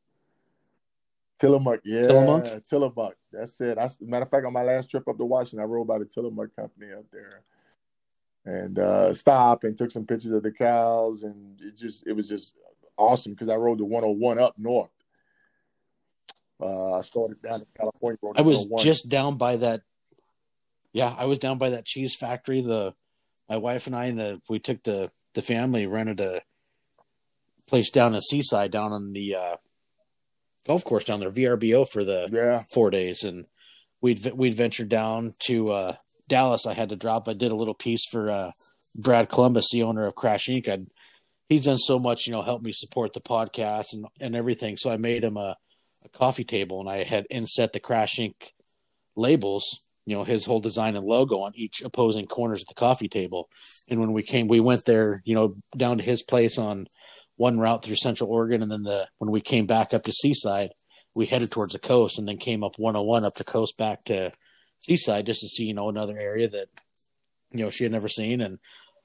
[1.39, 2.65] Tillamook, yeah, Tillamook.
[2.65, 3.15] Tillamook.
[3.31, 3.77] That's it.
[3.77, 6.05] I, matter of fact, on my last trip up to Washington, I rode by the
[6.05, 7.43] Tillamook company up there,
[8.45, 12.27] and uh, stopped and took some pictures of the cows, and it just it was
[12.27, 12.55] just
[12.97, 14.89] awesome because I rode the 101 up north
[16.61, 18.17] uh, I started down in California.
[18.35, 19.81] I was just down by that.
[20.93, 22.61] Yeah, I was down by that cheese factory.
[22.61, 22.93] The
[23.49, 26.41] my wife and I and the we took the the family rented a
[27.69, 29.55] place down in Seaside, down on the uh,
[30.65, 32.63] golf course down there, VRBO for the yeah.
[32.73, 33.45] four days, and
[34.01, 35.95] we'd we'd ventured down to uh,
[36.27, 36.65] Dallas.
[36.65, 37.29] I had to drop.
[37.29, 38.49] I did a little piece for uh,
[38.95, 40.67] Brad Columbus, the owner of Crash Inc.
[40.67, 40.87] I'd,
[41.47, 44.75] he's done so much, you know, help me support the podcast and and everything.
[44.75, 45.55] So I made him a
[46.03, 48.33] a coffee table and I had inset the Crash Inc.
[49.15, 53.09] labels, you know, his whole design and logo on each opposing corners of the coffee
[53.09, 53.49] table.
[53.89, 56.87] And when we came, we went there, you know, down to his place on
[57.35, 60.69] one route through Central Oregon, and then the when we came back up to Seaside,
[61.13, 64.31] we headed towards the coast, and then came up 101 up the coast back to
[64.79, 66.69] Seaside just to see, you know, another area that
[67.51, 68.59] you know she had never seen, and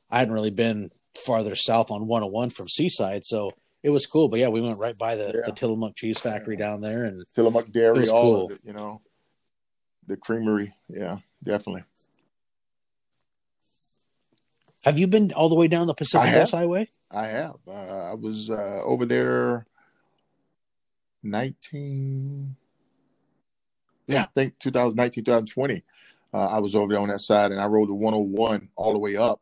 [0.08, 0.90] I hadn't really been
[1.26, 3.50] farther south on 101 from Seaside, so
[3.82, 4.28] it was cool.
[4.28, 5.46] But yeah, we went right by the, yeah.
[5.46, 8.44] the Tillamook cheese factory down there and Tillamook Dairy, all cool.
[8.46, 9.02] of it, you know,
[10.06, 10.68] the creamery.
[10.88, 11.84] Yeah, definitely.
[14.84, 16.88] Have you been all the way down the Pacific Coast Highway?
[17.10, 17.56] I have.
[17.68, 19.66] Uh, I was uh, over there
[21.22, 22.56] 19
[24.06, 25.82] yeah, I think 2019, 2020.
[26.34, 28.98] Uh, I was over there on that side and I rode the 101 all the
[28.98, 29.40] way up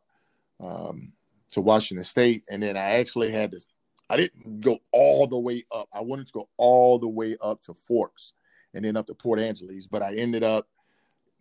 [0.59, 1.13] um,
[1.51, 2.43] to Washington State.
[2.51, 3.61] And then I actually had to
[4.09, 5.87] I didn't go all the way up.
[5.93, 8.33] I wanted to go all the way up to Forks
[8.73, 10.67] and then up to Port Angeles, but I ended up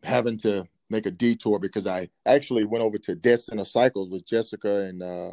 [0.02, 4.26] having to make a detour because I actually went over to Dead Center Cycles with
[4.26, 5.32] Jessica and uh,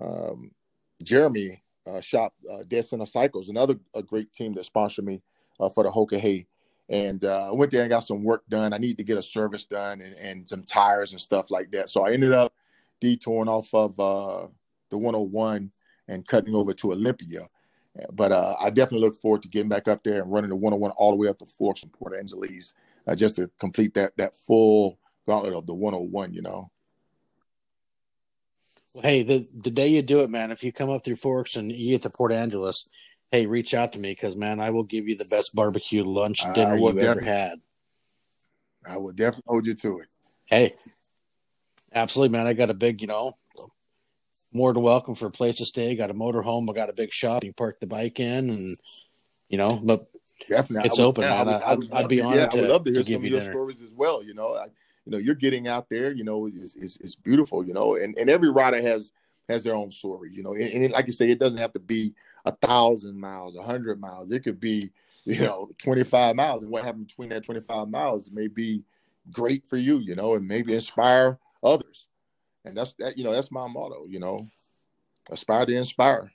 [0.00, 0.50] um,
[1.02, 5.22] Jeremy uh, shop uh, Dead Center Cycles, another a great team that sponsored me
[5.58, 6.46] uh, for the Hoka Hey.
[6.88, 8.72] And uh, I went there and got some work done.
[8.72, 11.88] I need to get a service done and, and some tires and stuff like that.
[11.88, 12.52] So I ended up
[13.00, 14.48] detouring off of uh,
[14.88, 15.70] the 101
[16.08, 17.48] and cutting over to Olympia.
[18.12, 20.92] But uh, I definitely look forward to getting back up there and running the 101
[20.92, 22.74] all the way up to Forks and Port Angeles
[23.06, 26.32] uh, just to complete that that full gauntlet of the 101.
[26.32, 26.70] You know.
[28.94, 31.56] Well, hey, the the day you do it, man, if you come up through Forks
[31.56, 32.88] and you get to Port Angeles,
[33.30, 36.42] hey, reach out to me because man, I will give you the best barbecue lunch
[36.54, 37.60] dinner you've ever had.
[38.88, 40.06] I will definitely hold you to it.
[40.46, 40.74] Hey,
[41.92, 42.46] absolutely, man.
[42.46, 43.34] I got a big, you know,
[44.52, 45.94] more to welcome for a place to stay.
[45.94, 46.68] Got a motorhome.
[46.68, 47.44] I got a big shop.
[47.44, 48.76] You park the bike in, and
[49.48, 50.10] you know, but
[50.48, 51.48] definitely it's would, open, man.
[51.48, 53.24] I would, I, would, be honored yeah, to, I would love to hear to some
[53.24, 53.52] of your dinner.
[53.52, 54.22] stories as well.
[54.22, 54.66] You know, I,
[55.04, 56.12] you know, you're getting out there.
[56.12, 57.64] You know, it's, it's, it's beautiful.
[57.64, 59.12] You know, and, and every rider has
[59.48, 60.30] has their own story.
[60.32, 63.56] You know, and, and like you say, it doesn't have to be a thousand miles,
[63.56, 64.32] a hundred miles.
[64.32, 64.90] It could be,
[65.24, 66.62] you know, 25 miles.
[66.62, 68.82] And what happened between that 25 miles may be
[69.30, 72.06] great for you, you know, and maybe inspire others.
[72.64, 74.46] And that's that, you know, that's my motto, you know,
[75.30, 76.32] aspire to inspire.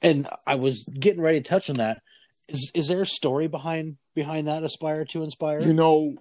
[0.00, 2.02] And I was getting ready to touch on that.
[2.48, 5.60] Is is there a story behind behind that aspire to inspire?
[5.60, 6.16] You know,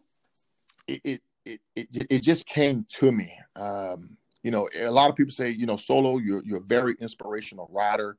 [0.88, 3.32] it it it it, it just came to me.
[3.56, 6.96] Um, you know, a lot of people say, you know, solo, you're you're a very
[7.00, 8.18] inspirational rider.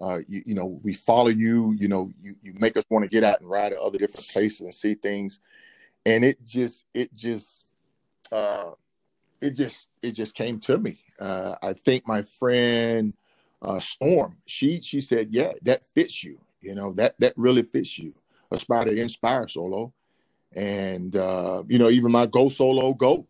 [0.00, 1.74] Uh, you, you know, we follow you.
[1.78, 4.28] You know, you you make us want to get out and ride at other different
[4.28, 5.40] places and see things.
[6.04, 7.70] And it just it just
[8.30, 8.72] uh,
[9.40, 10.98] it just it just came to me.
[11.18, 13.14] Uh, I think my friend
[13.62, 16.40] uh, Storm, she she said, yeah, that fits you.
[16.60, 18.14] You know, that that really fits you.
[18.50, 19.92] Aspire to inspire solo,
[20.54, 23.26] and uh, you know, even my go solo go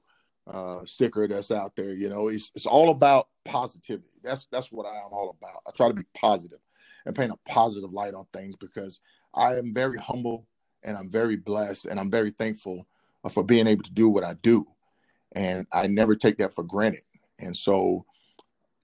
[0.49, 1.93] uh, sticker that's out there.
[1.93, 4.21] You know, it's it's all about positivity.
[4.23, 5.63] That's that's what I am all about.
[5.67, 6.61] I try to be positive
[7.07, 9.01] and paint a positive light on things because
[9.35, 10.47] I am very humble
[10.83, 12.87] and I'm very blessed and I'm very thankful
[13.31, 14.67] for being able to do what I do,
[15.33, 17.03] and I never take that for granted.
[17.39, 18.05] And so,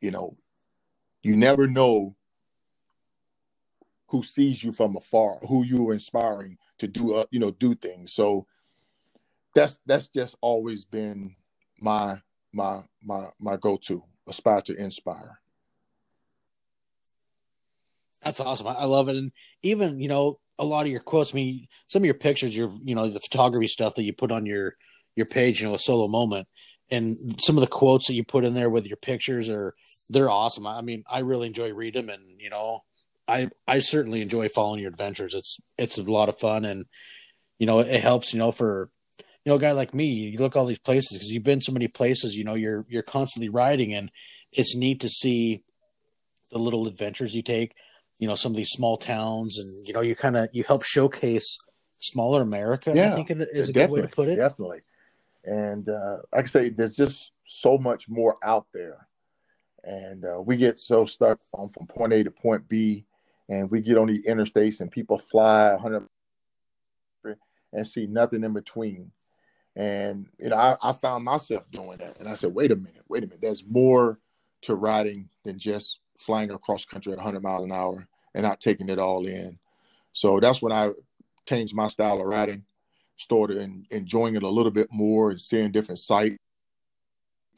[0.00, 0.36] you know,
[1.22, 2.16] you never know
[4.08, 7.74] who sees you from afar, who you are inspiring to do, uh, you know, do
[7.74, 8.12] things.
[8.12, 8.46] So
[9.54, 11.34] that's that's just always been
[11.80, 12.20] my
[12.52, 15.38] my my my go-to aspire to inspire
[18.22, 21.36] that's awesome i love it and even you know a lot of your quotes I
[21.36, 24.46] mean some of your pictures your you know the photography stuff that you put on
[24.46, 24.74] your
[25.16, 26.46] your page you know a solo moment
[26.90, 29.72] and some of the quotes that you put in there with your pictures are
[30.10, 32.80] they're awesome i mean i really enjoy reading them and you know
[33.28, 36.84] i i certainly enjoy following your adventures it's it's a lot of fun and
[37.58, 38.90] you know it helps you know for
[39.44, 41.72] you know, a guy like me, you look all these places because you've been so
[41.72, 42.34] many places.
[42.34, 44.10] You know, you're you're constantly riding, and
[44.52, 45.62] it's neat to see
[46.50, 47.74] the little adventures you take.
[48.18, 50.82] You know, some of these small towns, and you know, you kind of you help
[50.84, 51.58] showcase
[52.00, 52.92] smaller America.
[52.94, 54.36] Yeah, I think is a good way to put it.
[54.36, 54.80] Definitely.
[55.44, 59.06] And uh, like I say, there's just so much more out there,
[59.84, 63.04] and uh, we get so stuck on from point A to point B,
[63.48, 66.08] and we get on the interstates, and people fly 100
[67.74, 69.10] and see nothing in between.
[69.76, 73.02] And you know, I, I found myself doing that, and I said, "Wait a minute,
[73.08, 73.42] wait a minute.
[73.42, 74.20] There's more
[74.62, 78.88] to riding than just flying across country at 100 miles an hour and not taking
[78.88, 79.58] it all in."
[80.12, 80.90] So that's when I
[81.46, 82.64] changed my style of riding,
[83.16, 86.36] started in, enjoying it a little bit more and seeing different sights.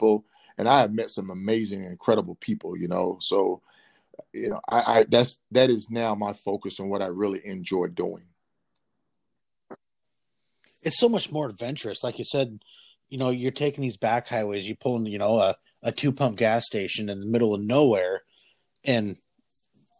[0.00, 2.76] And I have met some amazing, incredible people.
[2.76, 3.62] You know, so
[4.32, 7.88] you know, I, I that's that is now my focus and what I really enjoy
[7.88, 8.24] doing
[10.86, 12.04] it's so much more adventurous.
[12.04, 12.60] Like you said,
[13.08, 16.12] you know, you're taking these back highways, you pull in, you know, a, a two
[16.12, 18.22] pump gas station in the middle of nowhere,
[18.84, 19.16] and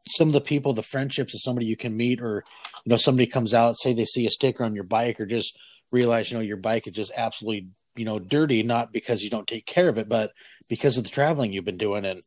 [0.09, 2.45] some of the people, the friendships of somebody you can meet, or
[2.85, 5.59] you know, somebody comes out, say they see a sticker on your bike, or just
[5.91, 9.49] realize, you know, your bike is just absolutely, you know, dirty, not because you don't
[9.49, 10.33] take care of it, but
[10.69, 12.21] because of the traveling you've been doing, and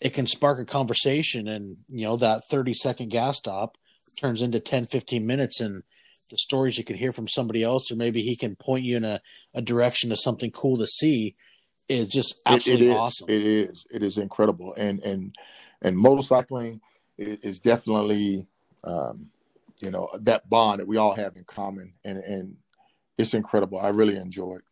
[0.00, 3.76] it can spark a conversation, and you know, that 30 second gas stop
[4.18, 5.82] turns into 10, 15 minutes, and
[6.30, 9.04] the stories you can hear from somebody else, or maybe he can point you in
[9.04, 9.20] a,
[9.52, 11.34] a direction to something cool to see,
[11.88, 13.28] is just absolutely it, it is, awesome.
[13.28, 13.84] It is.
[13.90, 14.74] It is incredible.
[14.76, 15.34] And and
[15.82, 16.80] and motorcycling
[17.20, 18.46] is definitely
[18.84, 19.30] um,
[19.78, 22.56] you know that bond that we all have in common, and and
[23.18, 23.78] it's incredible.
[23.78, 24.64] I really enjoy it.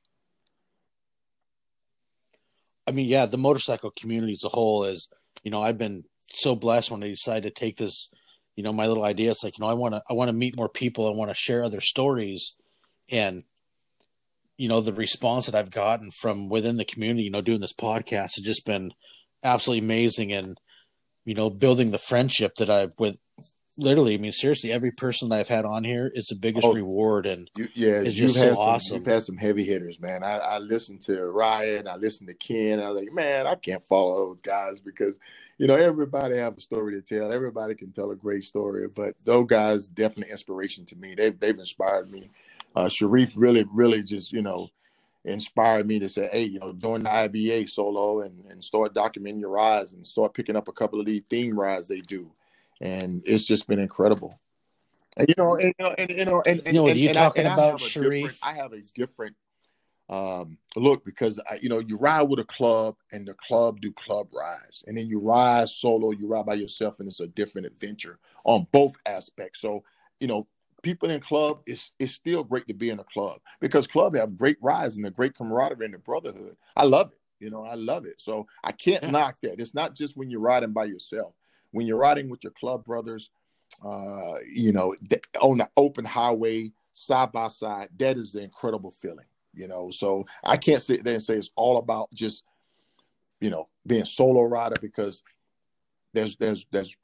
[2.86, 5.08] I mean, yeah, the motorcycle community as a whole is,
[5.42, 8.10] you know, I've been so blessed when I decided to take this
[8.58, 10.36] you know my little idea it's like you know i want to i want to
[10.36, 12.56] meet more people i want to share other stories
[13.08, 13.44] and
[14.56, 17.72] you know the response that i've gotten from within the community you know doing this
[17.72, 18.92] podcast has just been
[19.44, 20.58] absolutely amazing and
[21.24, 23.16] you know building the friendship that i've with
[23.76, 26.74] literally i mean seriously every person that i've had on here is the biggest oh,
[26.74, 30.00] reward and you, yeah it's you've had so some, awesome you've had some heavy hitters
[30.00, 33.54] man i, I listened to ryan i listened to ken i was like man i
[33.54, 35.18] can't follow those guys because
[35.58, 37.32] you know, everybody have a story to tell.
[37.32, 41.16] Everybody can tell a great story, but those guys definitely inspiration to me.
[41.16, 42.30] They've they've inspired me
[42.76, 44.68] uh, Sharif really, really just you know
[45.24, 49.40] inspired me to say, hey, you know, join the IBA solo and, and start documenting
[49.40, 52.30] your rides and start picking up a couple of these theme rides they do.
[52.80, 54.38] And it's just been incredible.
[55.16, 57.46] And you know, and you know, and you know, and, and, you know, you talking
[57.46, 58.38] I, about Sharif?
[58.42, 59.34] I have a different
[60.08, 63.92] um, look because I, you know you ride with a club and the club do
[63.92, 67.66] club rides, and then you ride solo, you ride by yourself, and it's a different
[67.66, 69.60] adventure on both aspects.
[69.60, 69.82] So
[70.20, 70.46] you know,
[70.88, 74.38] people in club it's it's still great to be in a club because club have
[74.38, 76.56] great rides and a great camaraderie and the brotherhood.
[76.78, 77.44] I love it.
[77.44, 78.18] You know, I love it.
[78.22, 79.10] So I can't yeah.
[79.10, 79.60] knock that.
[79.60, 81.34] It's not just when you're riding by yourself.
[81.72, 83.30] When you're riding with your club brothers,
[83.84, 84.96] uh, you know,
[85.42, 89.26] on the open highway, side by side, that is the incredible feeling.
[89.52, 92.44] You know, so I can't sit there and say it's all about just,
[93.42, 95.22] you know, being solo rider because
[96.14, 96.96] there's there's there's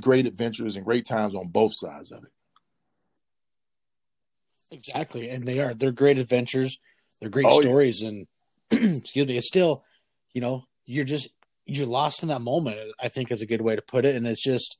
[0.00, 2.30] great adventures and great times on both sides of it.
[4.70, 5.74] Exactly, and they are.
[5.74, 6.78] They're great adventures.
[7.20, 8.08] They're great oh, stories, yeah.
[8.08, 8.26] and
[8.70, 9.84] excuse me, it's still,
[10.32, 11.28] you know, you're just
[11.64, 12.78] you're lost in that moment.
[13.00, 14.78] I think is a good way to put it, and it's just,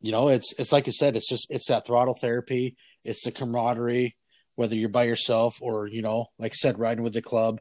[0.00, 2.76] you know, it's it's like you said, it's just it's that throttle therapy.
[3.04, 4.16] It's the camaraderie,
[4.56, 7.60] whether you're by yourself or you know, like I said, riding with the club,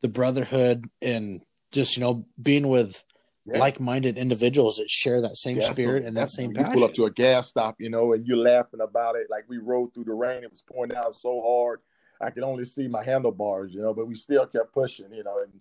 [0.00, 1.40] the brotherhood, and
[1.72, 3.02] just you know, being with
[3.44, 3.58] yeah.
[3.58, 5.84] like-minded individuals that share that same Definitely.
[5.84, 6.70] spirit and that same passion.
[6.70, 9.28] You pull up to a gas stop, you know, and you're laughing about it.
[9.30, 11.80] Like we rode through the rain; it was pouring down so hard,
[12.22, 13.92] I could only see my handlebars, you know.
[13.92, 15.42] But we still kept pushing, you know.
[15.42, 15.52] And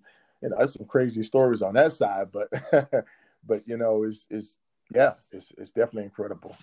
[0.41, 2.49] you know, there's some crazy stories on that side, but
[3.45, 4.59] but you know, it's it's
[4.93, 6.55] yeah, it's it's definitely incredible.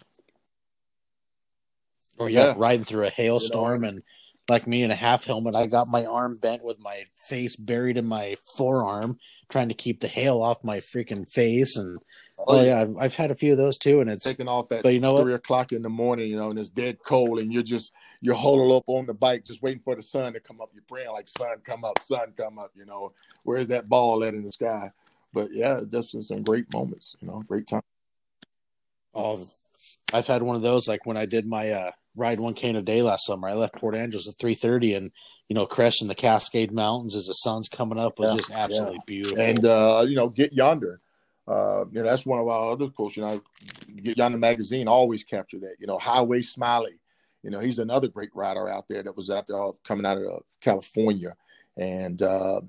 [2.18, 2.54] Or yeah, yeah.
[2.56, 4.02] riding through a hailstorm you know, and
[4.48, 7.98] like me in a half helmet, I got my arm bent with my face buried
[7.98, 11.98] in my forearm trying to keep the hail off my freaking face and
[12.46, 14.82] oh, yeah, I've, I've, had a few of those too, and it's taking off at
[14.82, 15.38] but you know three what?
[15.38, 18.74] o'clock in the morning, you know, and it's dead cold, and you're just you're holding
[18.74, 20.70] up on the bike, just waiting for the sun to come up.
[20.72, 22.70] You're praying like sun come up, sun come up.
[22.74, 23.12] You know,
[23.44, 24.90] where's that ball at in the sky?
[25.32, 27.16] But yeah, that's just some great moments.
[27.20, 27.82] You know, great time.
[29.14, 29.44] Oh,
[30.12, 32.82] I've had one of those like when I did my uh, ride one cane a
[32.82, 33.48] day last summer.
[33.48, 35.10] I left Port Angeles at three thirty, and
[35.48, 38.96] you know, cresting the Cascade Mountains as the sun's coming up was yeah, just absolutely
[38.96, 39.02] yeah.
[39.06, 39.40] beautiful.
[39.40, 41.00] And uh, you know, get yonder.
[41.46, 43.16] Uh, you know, that's one of our other quotes.
[43.16, 43.42] You know,
[44.02, 45.76] get yonder magazine always capture that.
[45.78, 47.00] You know, Highway Smiley.
[47.42, 50.24] You know, he's another great rider out there that was out there coming out of
[50.26, 51.34] uh, California,
[51.76, 52.60] and uh,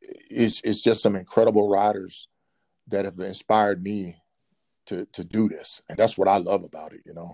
[0.00, 2.28] it's it's just some incredible riders
[2.86, 4.16] that have inspired me
[4.86, 7.00] to to do this, and that's what I love about it.
[7.04, 7.32] You know.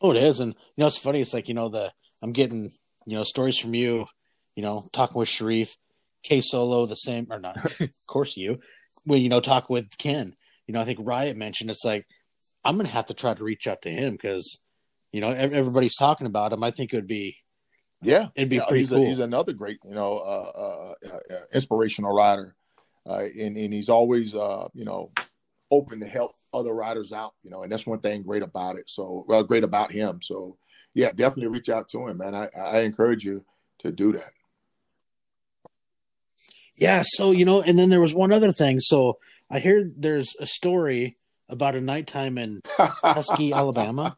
[0.00, 1.20] Oh, it is, and you know it's funny.
[1.20, 1.92] It's like you know the
[2.22, 2.70] I'm getting
[3.06, 4.06] you know stories from you,
[4.54, 5.76] you know talking with Sharif,
[6.22, 7.56] K Solo the same or not?
[7.80, 8.58] of course you.
[9.04, 10.34] When you know talk with Ken,
[10.66, 12.06] you know I think Riot mentioned it's like
[12.64, 14.58] I'm gonna have to try to reach out to him because
[15.12, 16.62] you know everybody's talking about him.
[16.62, 17.36] I think it would be
[18.02, 19.02] yeah, it'd be pretty he's cool.
[19.02, 22.54] A, he's another great you know uh, uh, uh, inspirational rider,
[23.08, 25.10] uh, and and he's always uh, you know
[25.70, 28.84] open to help other riders out, you know, and that's one thing great about it.
[28.88, 30.20] So, well, great about him.
[30.22, 30.56] So,
[30.94, 32.34] yeah, definitely reach out to him, man.
[32.34, 33.44] I, I encourage you
[33.80, 34.30] to do that.
[36.76, 37.02] Yeah.
[37.04, 38.80] So, you know, and then there was one other thing.
[38.80, 39.18] So
[39.50, 41.16] I hear there's a story
[41.48, 42.62] about a nighttime in
[43.02, 44.16] Tuskegee, Alabama.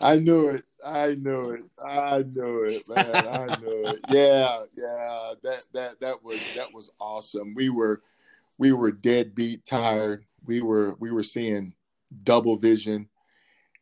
[0.00, 0.64] I knew it.
[0.84, 1.64] I knew it.
[1.84, 3.14] I knew it, man.
[3.14, 4.00] I knew it.
[4.10, 5.32] Yeah, yeah.
[5.42, 7.54] That that that was that was awesome.
[7.54, 8.00] We were
[8.58, 10.24] we were deadbeat tired.
[10.44, 11.74] We were we were seeing
[12.24, 13.08] double vision,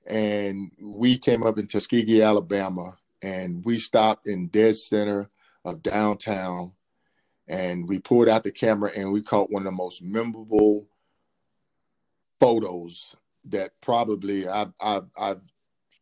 [0.07, 5.31] and we came up in Tuskegee, Alabama, and we stopped in dead center
[5.65, 6.73] of downtown,
[7.49, 10.87] and we pulled out the camera and we caught one of the most memorable
[12.39, 13.17] photos
[13.47, 15.41] that probably I've I've, I've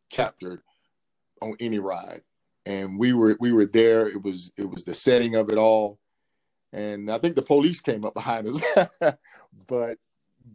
[0.09, 0.61] captured
[1.41, 2.21] on any ride.
[2.65, 4.07] And we were we were there.
[4.07, 5.99] It was it was the setting of it all
[6.75, 8.61] and I think the police came up behind us.
[9.67, 9.97] but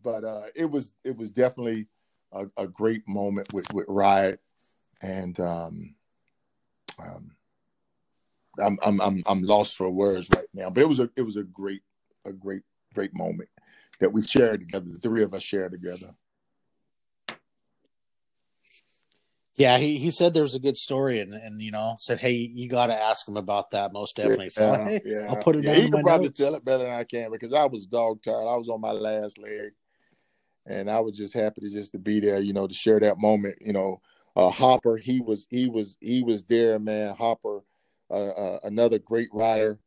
[0.03, 1.89] but uh, it was it was definitely
[2.33, 4.39] a, a great moment with with Riot,
[5.03, 5.95] and um,
[7.03, 7.31] um,
[8.63, 10.69] I'm I'm I'm I'm lost for words right now.
[10.69, 11.83] But it was a it was a great
[12.27, 12.63] a great
[12.95, 13.49] great moment
[14.01, 14.91] that we shared together.
[14.93, 16.15] The three of us shared together.
[19.61, 22.33] Yeah, he, he said there was a good story and, and you know said, hey,
[22.33, 24.49] you got to ask him about that most definitely.
[24.49, 25.27] So yeah, hey, yeah.
[25.29, 25.65] I'll put it.
[25.65, 26.39] Yeah, he can probably notes.
[26.39, 28.49] tell it better than I can because I was dog tired.
[28.49, 29.73] I was on my last leg,
[30.65, 32.41] and I was just happy to just to be there.
[32.41, 33.57] You know, to share that moment.
[33.61, 34.01] You know,
[34.35, 37.15] uh, Hopper, he was he was he was there, man.
[37.15, 37.61] Hopper,
[38.11, 39.79] uh, uh, another great rider,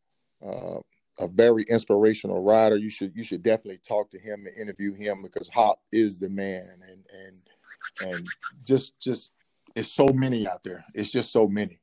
[0.45, 0.77] uh,
[1.17, 2.77] a very inspirational rider.
[2.77, 6.29] You should you should definitely talk to him and interview him because Hop is the
[6.29, 8.27] man, and and and
[8.63, 9.33] just just
[9.75, 10.83] it's so many out there.
[10.93, 11.79] It's just so many.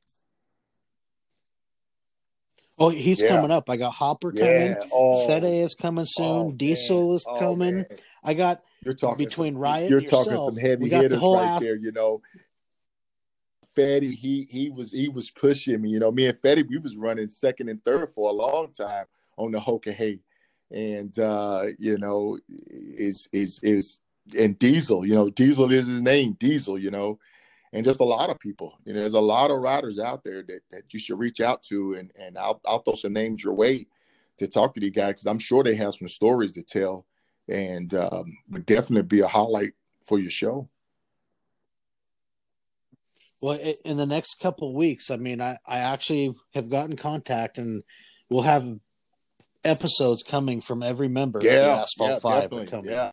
[2.78, 3.28] Oh, he's yeah.
[3.28, 3.68] coming up.
[3.68, 4.46] I got Hopper coming.
[4.46, 4.82] Yeah.
[4.92, 5.26] Oh.
[5.26, 6.26] Fede is coming soon.
[6.26, 7.76] Oh, Diesel is oh, coming.
[7.76, 7.86] Man.
[8.24, 9.90] I got you're talking between some, Riot.
[9.90, 11.60] You're talking some heavy hitters the right app.
[11.60, 11.76] there.
[11.76, 12.22] You know,
[13.76, 15.90] Fetty, he he was he was pushing me.
[15.90, 19.04] You know, me and Fetty, we was running second and third for a long time
[19.36, 20.20] on the Hoka Hey,
[20.70, 22.38] and uh, you know,
[22.70, 24.00] is is is
[24.38, 25.06] and Diesel.
[25.06, 26.78] You know, Diesel is his name, Diesel.
[26.78, 27.18] You know,
[27.72, 28.78] and just a lot of people.
[28.84, 31.62] You know, there's a lot of riders out there that, that you should reach out
[31.64, 33.86] to, and and I'll I'll throw some names your way
[34.38, 37.06] to talk to these guys because I'm sure they have some stories to tell,
[37.48, 40.68] and um, would definitely be a highlight for your show.
[43.40, 47.82] Well, in the next couple weeks, I mean, I I actually have gotten contact, and
[48.28, 48.78] we'll have
[49.64, 52.90] episodes coming from every member yeah, of the Asphalt yeah, Five coming.
[52.90, 53.10] Yeah.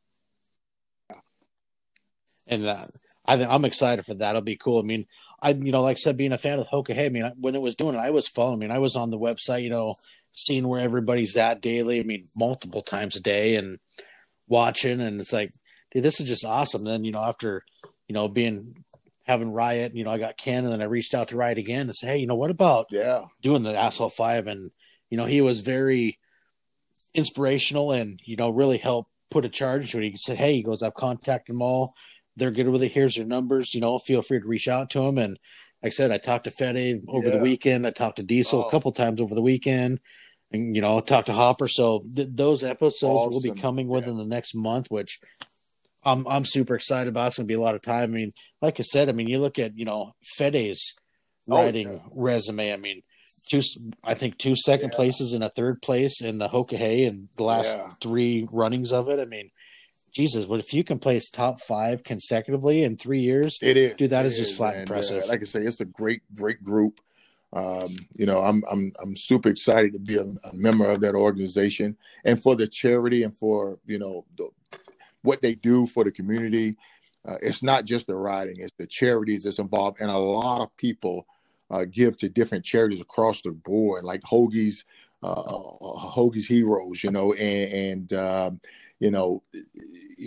[2.50, 2.86] And uh,
[3.28, 4.30] I think I'm excited for that.
[4.30, 4.80] It'll be cool.
[4.80, 5.06] I mean,
[5.42, 7.56] I you know, like I said, being a fan of Hoka Hey, I mean, when
[7.56, 8.60] it was doing it, I was following.
[8.60, 9.96] I mean, I was on the website, you know,
[10.34, 12.00] seeing where everybody's at daily.
[12.00, 13.80] I mean, multiple times a day, and
[14.48, 15.52] watching, and it's like,
[15.92, 16.86] dude, this is just awesome.
[16.86, 17.64] then you know, after
[18.08, 18.84] you know being
[19.24, 21.82] having Riot, you know, I got Ken, and then I reached out to Riot again
[21.82, 24.48] and said, hey, you know, what about yeah doing the Asphalt Five?
[24.48, 24.72] And
[25.10, 26.18] you know, he was very
[27.14, 30.12] inspirational and you know really helped put a charge to it.
[30.12, 31.94] He said, hey, he goes, I've contacted them all
[32.38, 32.92] they're good with it.
[32.92, 33.74] Here's their numbers.
[33.74, 35.18] You know, feel free to reach out to them.
[35.18, 35.38] And
[35.84, 37.34] like I said, I talked to Fede over yeah.
[37.36, 37.86] the weekend.
[37.86, 38.68] I talked to Diesel oh.
[38.68, 40.00] a couple times over the weekend,
[40.52, 41.68] and you know, talked to Hopper.
[41.68, 43.34] So th- those episodes awesome.
[43.34, 44.24] will be coming within yeah.
[44.24, 45.20] the next month, which
[46.06, 47.28] I'm I'm super excited about.
[47.28, 48.04] It's going to be a lot of time.
[48.04, 50.96] I mean, like I said, I mean, you look at you know Fede's
[51.48, 52.00] writing oh, yeah.
[52.14, 52.72] resume.
[52.72, 53.02] I mean,
[53.50, 53.62] two
[54.04, 57.44] I think two second places and a third place in the Hoka Hey and the
[57.44, 59.20] last three runnings of it.
[59.20, 59.52] I mean
[60.18, 64.10] Jesus, but if you can place top five consecutively in three years, it is, dude.
[64.10, 65.26] that is, is just flat impressive.
[65.28, 67.00] like I say, it's a great, great group.
[67.54, 71.14] Um, you know, I'm I'm I'm super excited to be a, a, member of that
[71.14, 71.96] organization
[72.26, 74.50] and for the charity and for you know the,
[75.22, 76.76] what they do for the community.
[77.26, 80.76] Uh, it's not just the riding; it's the charities that's involved, and a lot of
[80.78, 81.28] people
[81.70, 84.84] uh, give to different charities across the board, like Hoagie's
[85.24, 88.62] uh, uh Hoagie's Heroes, you know, and, and um,
[89.00, 89.44] you know,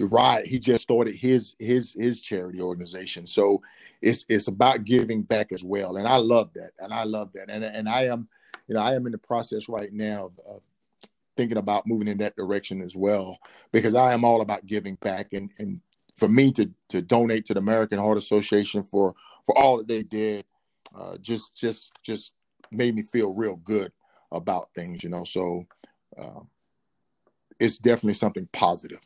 [0.03, 0.47] right.
[0.47, 3.63] He just started his his his charity organization, so
[4.01, 7.51] it's it's about giving back as well, and I love that, and I love that,
[7.51, 8.29] and and I am,
[8.69, 10.63] you know, I am in the process right now of, of
[11.37, 13.39] thinking about moving in that direction as well,
[13.73, 15.81] because I am all about giving back, and and
[16.17, 19.15] for me to to donate to the American Heart Association for
[19.47, 20.45] for all that they did,
[20.97, 22.33] uh, just just just
[22.71, 23.91] made me feel real good
[24.31, 25.25] about things, you know.
[25.25, 25.67] So.
[26.17, 26.41] Uh,
[27.61, 29.01] it's definitely something positive.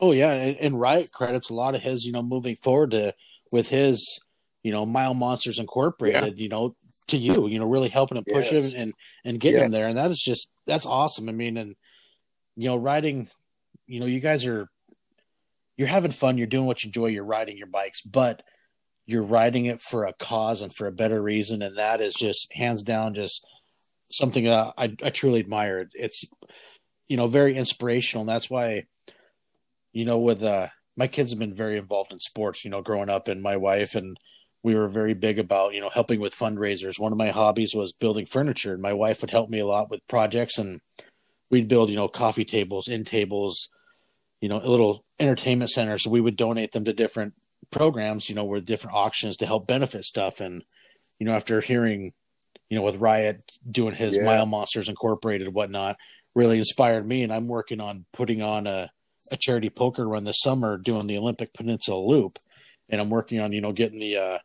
[0.00, 3.14] Oh yeah, and, and Riot credits a lot of his, you know, moving forward to
[3.50, 4.20] with his,
[4.62, 6.42] you know, Mile Monsters Incorporated, yeah.
[6.42, 6.76] you know,
[7.08, 8.74] to you, you know, really helping him push yes.
[8.74, 8.94] him and
[9.24, 9.66] and get yes.
[9.66, 11.28] him there, and that is just that's awesome.
[11.28, 11.74] I mean, and
[12.54, 13.28] you know, riding,
[13.86, 14.68] you know, you guys are
[15.76, 18.42] you're having fun, you're doing what you enjoy, you're riding your bikes, but
[19.06, 22.52] you're riding it for a cause and for a better reason, and that is just
[22.52, 23.44] hands down just
[24.10, 25.88] something uh, I, I truly admire.
[25.94, 26.24] It's
[27.08, 28.86] you know very inspirational, and that's why
[29.92, 32.64] you know with uh, my kids have been very involved in sports.
[32.64, 34.16] You know, growing up, and my wife and
[34.62, 36.98] we were very big about you know helping with fundraisers.
[36.98, 39.90] One of my hobbies was building furniture, and my wife would help me a lot
[39.90, 40.80] with projects, and
[41.50, 43.68] we'd build you know coffee tables, end tables,
[44.40, 45.98] you know, a little entertainment center.
[45.98, 47.34] So we would donate them to different
[47.70, 50.40] programs, you know, with different auctions to help benefit stuff.
[50.40, 50.64] And
[51.18, 52.12] you know, after hearing
[52.68, 54.24] you know, with Riot doing his yeah.
[54.24, 55.96] Mile Monsters Incorporated and whatnot,
[56.34, 57.22] really inspired me.
[57.22, 58.90] And I'm working on putting on a,
[59.32, 62.38] a charity poker run this summer, doing the Olympic Peninsula Loop,
[62.88, 64.38] and I'm working on you know getting the uh,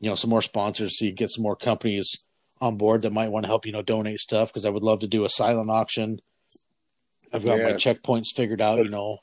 [0.00, 2.26] you know some more sponsors, so you get some more companies
[2.60, 5.00] on board that might want to help you know donate stuff because I would love
[5.00, 6.18] to do a silent auction.
[7.32, 7.72] I've got yes.
[7.72, 8.78] my checkpoints figured out.
[8.78, 9.18] You know,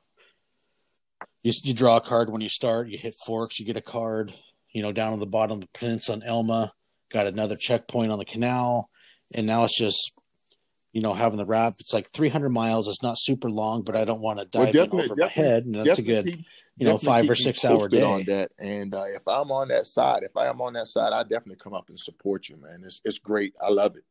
[1.42, 4.34] you, you draw a card when you start, you hit forks, you get a card.
[4.72, 6.74] You know, down on the bottom of the peninsula on Elma
[7.14, 8.90] got another checkpoint on the canal,
[9.34, 10.12] and now it's just
[10.92, 11.76] you know having the wrap.
[11.80, 12.88] It's like 300 miles.
[12.88, 15.66] It's not super long, but I don't want to dive well, in over my head,
[15.66, 16.26] and that's a good.
[16.26, 16.46] Keep,
[16.76, 18.52] you know, five or six hour day on that.
[18.58, 21.58] And uh, if I'm on that side, if I am on that side, I definitely
[21.58, 22.82] come up and support you, man.
[22.84, 23.54] It's it's great.
[23.62, 24.04] I love it.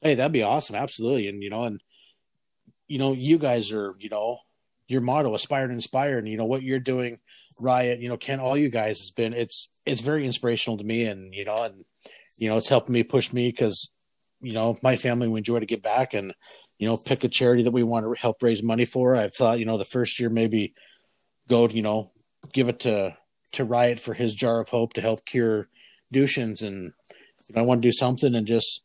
[0.00, 0.76] Hey, that'd be awesome.
[0.76, 1.26] Absolutely.
[1.26, 1.82] And you know, and
[2.86, 4.38] you know, you guys are, you know,
[4.86, 7.18] your motto, aspire and inspire, and you know what you're doing
[7.60, 11.04] Riot, you know, Ken, all you guys has been it's it's very inspirational to me,
[11.04, 11.84] and you know, and
[12.38, 13.90] you know, it's helping me push me because
[14.40, 16.34] you know, my family we enjoy to get back and
[16.78, 19.14] you know pick a charity that we want to help raise money for.
[19.16, 20.74] I've thought you know the first year maybe
[21.48, 22.12] go you know
[22.52, 23.16] give it to
[23.52, 25.68] to Riot for his jar of hope to help cure
[26.12, 26.92] Duchenne's and
[27.48, 28.82] you know, I want to do something and just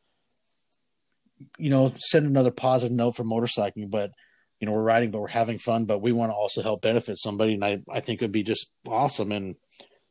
[1.57, 4.11] you know send another positive note for motorcycling, but
[4.59, 7.19] you know we're riding but we're having fun but we want to also help benefit
[7.19, 9.55] somebody and i i think it would be just awesome and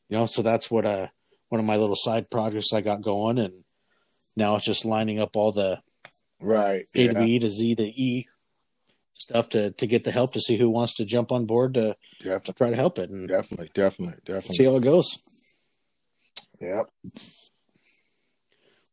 [0.09, 1.07] you know so that's what uh
[1.49, 3.65] one of my little side projects i got going and
[4.37, 5.79] now it's just lining up all the
[6.41, 7.13] right a yeah.
[7.13, 8.27] to b to z to e
[9.15, 11.97] stuff to to get the help to see who wants to jump on board to,
[12.21, 12.41] definitely.
[12.41, 15.23] to try to help it and definitely definitely definitely see how it goes
[16.61, 16.87] yep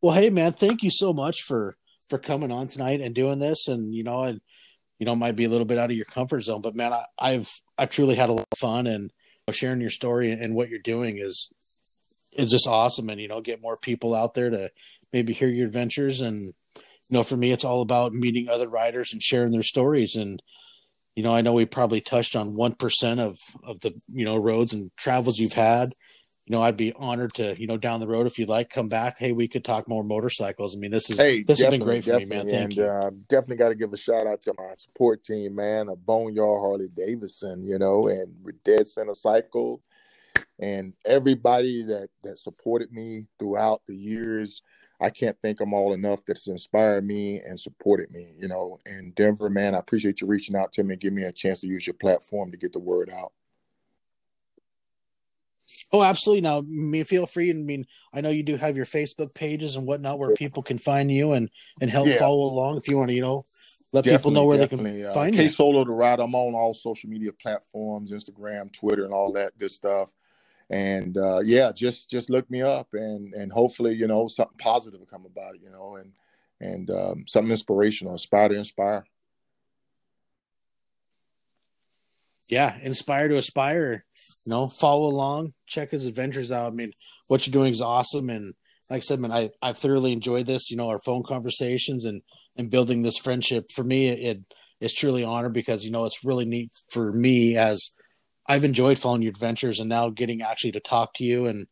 [0.01, 1.75] well hey man thank you so much for
[2.09, 4.39] for coming on tonight and doing this and you know and
[4.99, 7.03] you know might be a little bit out of your comfort zone but man I,
[7.19, 9.11] i've truly had a lot of fun and
[9.51, 11.51] sharing your story and what you're doing is
[12.33, 13.09] is just awesome.
[13.09, 14.69] And you know get more people out there to
[15.11, 16.21] maybe hear your adventures.
[16.21, 16.83] And you
[17.17, 20.15] know for me it's all about meeting other riders and sharing their stories.
[20.15, 20.41] And
[21.15, 24.73] you know i know we probably touched on 1% of of the you know roads
[24.73, 25.89] and travels you've had
[26.45, 28.89] you know, I'd be honored to, you know, down the road if you'd like, come
[28.89, 29.15] back.
[29.17, 30.75] Hey, we could talk more motorcycles.
[30.75, 32.45] I mean, this is hey, this has been great for me, man.
[32.45, 32.83] Thank and, you.
[32.83, 35.87] Uh, definitely got to give a shout out to my support team, man.
[35.87, 38.35] A Boneyard Harley Davidson, you know, and
[38.65, 39.81] Dead Center Cycle,
[40.59, 44.61] and everybody that that supported me throughout the years.
[45.01, 48.77] I can't thank them all enough that's inspired me and supported me, you know.
[48.85, 51.59] And Denver, man, I appreciate you reaching out to me and giving me a chance
[51.59, 53.33] to use your platform to get the word out.
[55.91, 56.41] Oh, absolutely.
[56.41, 57.49] Now, me feel free.
[57.49, 60.77] I mean, I know you do have your Facebook pages and whatnot where people can
[60.77, 61.49] find you and
[61.81, 62.17] and help yeah.
[62.17, 63.43] follow along if you want to, you know,
[63.93, 65.49] let definitely, people know where they can uh, find K you.
[65.49, 66.19] Solo to ride.
[66.19, 70.11] I'm on all social media platforms, Instagram, Twitter, and all that good stuff.
[70.69, 74.99] And uh, yeah, just just look me up, and and hopefully, you know, something positive
[74.99, 76.11] will come about it, you know, and
[76.59, 79.05] and um, something inspirational, aspire to inspire.
[82.49, 84.05] Yeah, inspire to aspire.
[84.45, 86.71] You know, follow along, check his adventures out.
[86.71, 86.91] I mean,
[87.27, 88.53] what you're doing is awesome, and
[88.89, 90.69] like I said, man, I I thoroughly enjoyed this.
[90.69, 92.21] You know, our phone conversations and
[92.55, 93.71] and building this friendship.
[93.73, 94.41] For me, it
[94.79, 97.91] is truly honor because you know it's really neat for me as
[98.47, 101.67] I've enjoyed following your adventures and now getting actually to talk to you and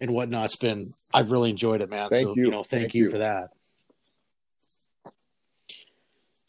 [0.00, 0.46] and whatnot.
[0.46, 2.08] It's been I've really enjoyed it, man.
[2.08, 2.44] Thank so, you.
[2.46, 3.48] you know, thank, thank you, you for that.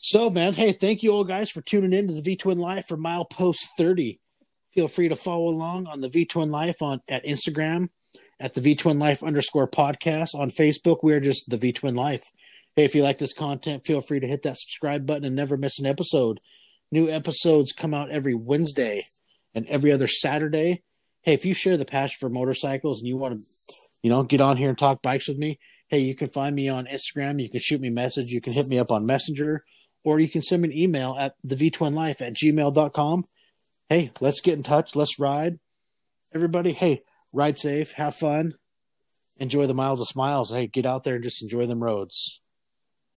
[0.10, 2.86] So, man, hey, thank you all guys for tuning in to the V Twin Life
[2.88, 4.22] for Milepost 30.
[4.74, 7.90] Feel free to follow along on the V Twin Life on at Instagram
[8.40, 10.34] at the V Twin Life underscore podcast.
[10.34, 12.24] On Facebook, we're just the V Twin Life.
[12.78, 15.58] Hey, if you like this content, feel free to hit that subscribe button and never
[15.58, 16.40] miss an episode.
[16.90, 19.04] New episodes come out every Wednesday
[19.54, 20.84] and every other Saturday.
[21.24, 23.46] Hey, if you share the passion for motorcycles and you want to,
[24.04, 26.70] you know, get on here and talk bikes with me, hey, you can find me
[26.70, 27.42] on Instagram.
[27.42, 28.28] You can shoot me a message.
[28.28, 29.66] You can hit me up on Messenger
[30.04, 33.24] or you can send me an email at the v2life at gmail.com.
[33.90, 34.96] Hey, let's get in touch.
[34.96, 35.60] Let's ride.
[36.34, 37.00] Everybody, hey,
[37.32, 38.56] ride safe, have fun,
[39.38, 40.52] enjoy the miles of smiles.
[40.52, 42.42] Hey, get out there and just enjoy them roads.